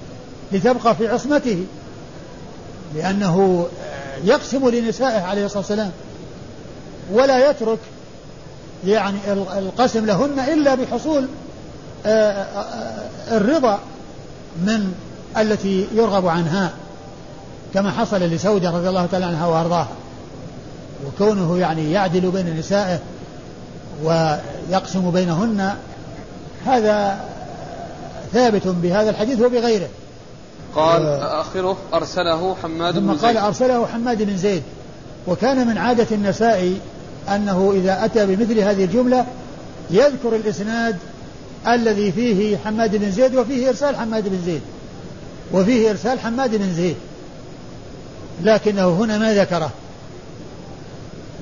لتبقى 0.53 0.95
في 0.97 1.09
عصمته 1.09 1.65
لأنه 2.95 3.67
آه، 3.85 4.17
يقسم 4.27 4.69
لنسائه 4.69 5.21
عليه 5.21 5.45
الصلاة 5.45 5.59
والسلام 5.61 5.91
ولا 7.13 7.51
يترك 7.51 7.79
يعني 8.87 9.19
ال- 9.33 9.49
القسم 9.59 10.07
لهن 10.07 10.39
إلا 10.41 10.75
بحصول 10.75 11.29
آه، 12.07 12.47
الرضا 13.31 13.79
من 14.57 14.93
التي 15.37 15.87
يرغب 15.95 16.27
عنها 16.27 16.71
كما 17.75 17.91
حصل 17.91 18.21
لسودة 18.21 18.71
رضي 18.71 18.89
الله 18.89 19.07
تعالى 19.07 19.25
عنها 19.27 19.47
وأرضاها. 19.47 19.89
وكونه 21.07 21.59
يعني 21.59 21.93
يعدل 21.93 22.31
بين 22.31 22.59
نسائه 22.59 22.99
ويقسم 24.05 25.11
بينهن 25.11 25.75
هذا 26.67 27.25
ثابت 28.33 28.67
بهذا 28.67 29.11
الحديث 29.11 29.41
وبغيره. 29.41 29.89
قال. 30.75 31.03
آخره 31.23 31.77
أرسله 31.95 32.57
حماد 32.63 32.95
ثم 32.95 33.01
بن 33.01 33.17
قال 33.17 33.35
زيد. 33.35 33.37
أرسله 33.37 33.87
حماد 33.87 34.23
بن 34.23 34.37
زيد. 34.37 34.63
وكان 35.27 35.67
من 35.67 35.79
عادة 35.79 36.07
النسائي 36.13 36.77
أنه 37.29 37.73
إذا 37.77 38.05
أتى 38.05 38.27
بمثل 38.27 38.59
هذه 38.59 38.85
الجملة 38.85 39.27
يذكر 39.91 40.37
الإسناد 40.37 40.97
الذي 41.69 42.13
فيه 42.13 42.57
حماد 42.57 42.97
بن 42.97 43.11
زيد 43.11 43.35
وفيه 43.35 43.69
إرسال 43.69 43.97
حماد 43.97 44.29
بن 44.29 44.39
زيد. 44.47 44.63
وفيه 45.53 45.91
إرسال 45.91 46.21
حماد 46.21 46.57
بن 46.57 46.75
زيد. 46.75 46.97
لكنه 48.43 48.89
هنا 48.89 49.19
ما 49.19 49.35
ذكره. 49.35 49.71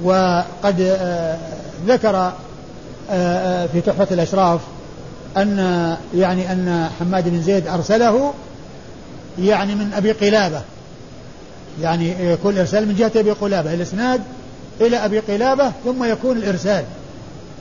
وقد 0.03 0.81
آه، 0.81 1.39
ذكر 1.87 2.17
آه، 2.17 2.33
آه، 3.11 3.67
في 3.67 3.81
تحفة 3.81 4.07
الأشراف 4.11 4.61
أن 5.37 5.59
يعني 6.15 6.53
أن 6.53 6.89
حماد 7.01 7.29
بن 7.29 7.43
زيد 7.43 7.67
أرسله 7.67 8.33
يعني 9.39 9.75
من 9.75 9.93
أبي 9.93 10.13
قلابة. 10.13 10.61
يعني 11.83 12.33
يكون 12.33 12.55
الإرسال 12.55 12.89
من 12.89 12.95
جهة 12.95 13.13
أبي 13.17 13.31
قلابة 13.31 13.75
الإسناد 13.75 14.21
إلى 14.81 14.97
أبي 14.97 15.19
قلابة 15.19 15.73
ثم 15.85 16.05
يكون 16.05 16.37
الإرسال 16.37 16.85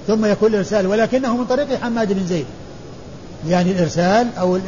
ثم 0.08 0.26
يكون 0.26 0.52
الإرسال 0.52 0.88
ولكنه 0.88 1.38
من 1.38 1.46
طريق 1.46 1.80
حماد 1.82 2.14
بن 2.14 2.26
زيد. 2.26 2.46
يعني 3.48 3.72
الإرسال 3.72 4.28
أو 4.40 4.60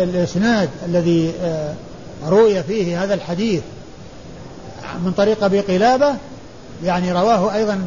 الإسناد 0.00 0.68
الذي 0.86 1.32
روي 2.26 2.62
فيه 2.62 3.04
هذا 3.04 3.14
الحديث 3.14 3.62
من 5.04 5.12
طريق 5.16 5.44
أبي 5.44 5.60
قلابة 5.60 6.14
يعني 6.84 7.12
رواه 7.12 7.54
أيضا 7.54 7.86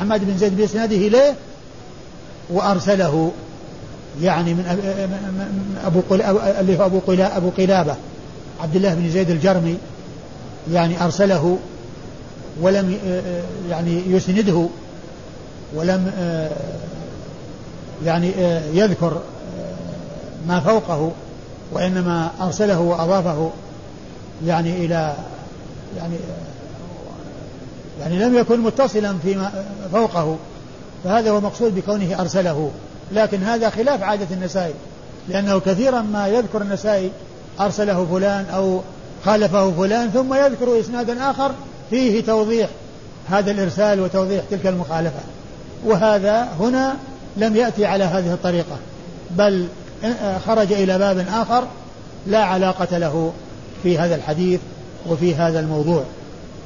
حماد 0.00 0.24
بن 0.24 0.38
زيد 0.38 0.56
بإسناده 0.56 0.96
إليه 0.96 1.34
وأرسله 2.50 3.32
يعني 4.22 4.54
من 4.54 4.64
أبو 5.84 6.02
اللي 6.60 6.78
هو 6.78 6.86
أبو 6.86 7.00
أبو 7.08 7.50
قلابة 7.50 7.96
عبد 8.60 8.76
الله 8.76 8.94
بن 8.94 9.10
زيد 9.10 9.30
الجرمي 9.30 9.76
يعني 10.72 11.04
أرسله 11.04 11.58
ولم 12.60 12.98
يعني 13.70 14.02
يسنده 14.06 14.66
ولم 15.74 16.12
يعني 18.04 18.32
يذكر 18.74 19.20
ما 20.48 20.60
فوقه 20.60 21.12
وإنما 21.72 22.30
أرسله 22.40 22.80
وأضافه 22.80 23.50
يعني 24.46 24.84
إلى 24.84 25.14
يعني 25.96 26.16
يعني 28.00 28.18
لم 28.18 28.36
يكن 28.36 28.60
متصلا 28.60 29.18
فيما 29.22 29.64
فوقه 29.92 30.36
فهذا 31.04 31.30
هو 31.30 31.40
مقصود 31.40 31.74
بكونه 31.74 32.20
أرسله. 32.20 32.70
لكن 33.12 33.42
هذا 33.42 33.70
خلاف 33.70 34.02
عادة 34.02 34.26
النسائي 34.30 34.74
لأنه 35.28 35.60
كثيرا 35.60 36.00
ما 36.00 36.28
يذكر 36.28 36.62
النسائي 36.62 37.10
أرسله 37.60 38.06
فلان 38.12 38.46
أو 38.54 38.80
خالفه 39.24 39.70
فلان 39.70 40.10
ثم 40.10 40.34
يذكر 40.34 40.80
إسنادا 40.80 41.30
آخر 41.30 41.52
فيه 41.90 42.24
توضيح 42.24 42.68
هذا 43.30 43.50
الإرسال 43.50 44.00
وتوضيح 44.00 44.44
تلك 44.50 44.66
المخالفة. 44.66 45.20
وهذا 45.84 46.48
هنا 46.60 46.96
لم 47.36 47.56
يأتي 47.56 47.86
على 47.86 48.04
هذه 48.04 48.32
الطريقة 48.32 48.76
بل 49.30 49.66
خرج 50.46 50.72
إلى 50.72 50.98
باب 50.98 51.26
آخر 51.32 51.64
لا 52.26 52.44
علاقة 52.44 52.98
له 52.98 53.32
في 53.82 53.98
هذا 53.98 54.14
الحديث 54.14 54.60
وفي 55.08 55.34
هذا 55.34 55.60
الموضوع. 55.60 56.04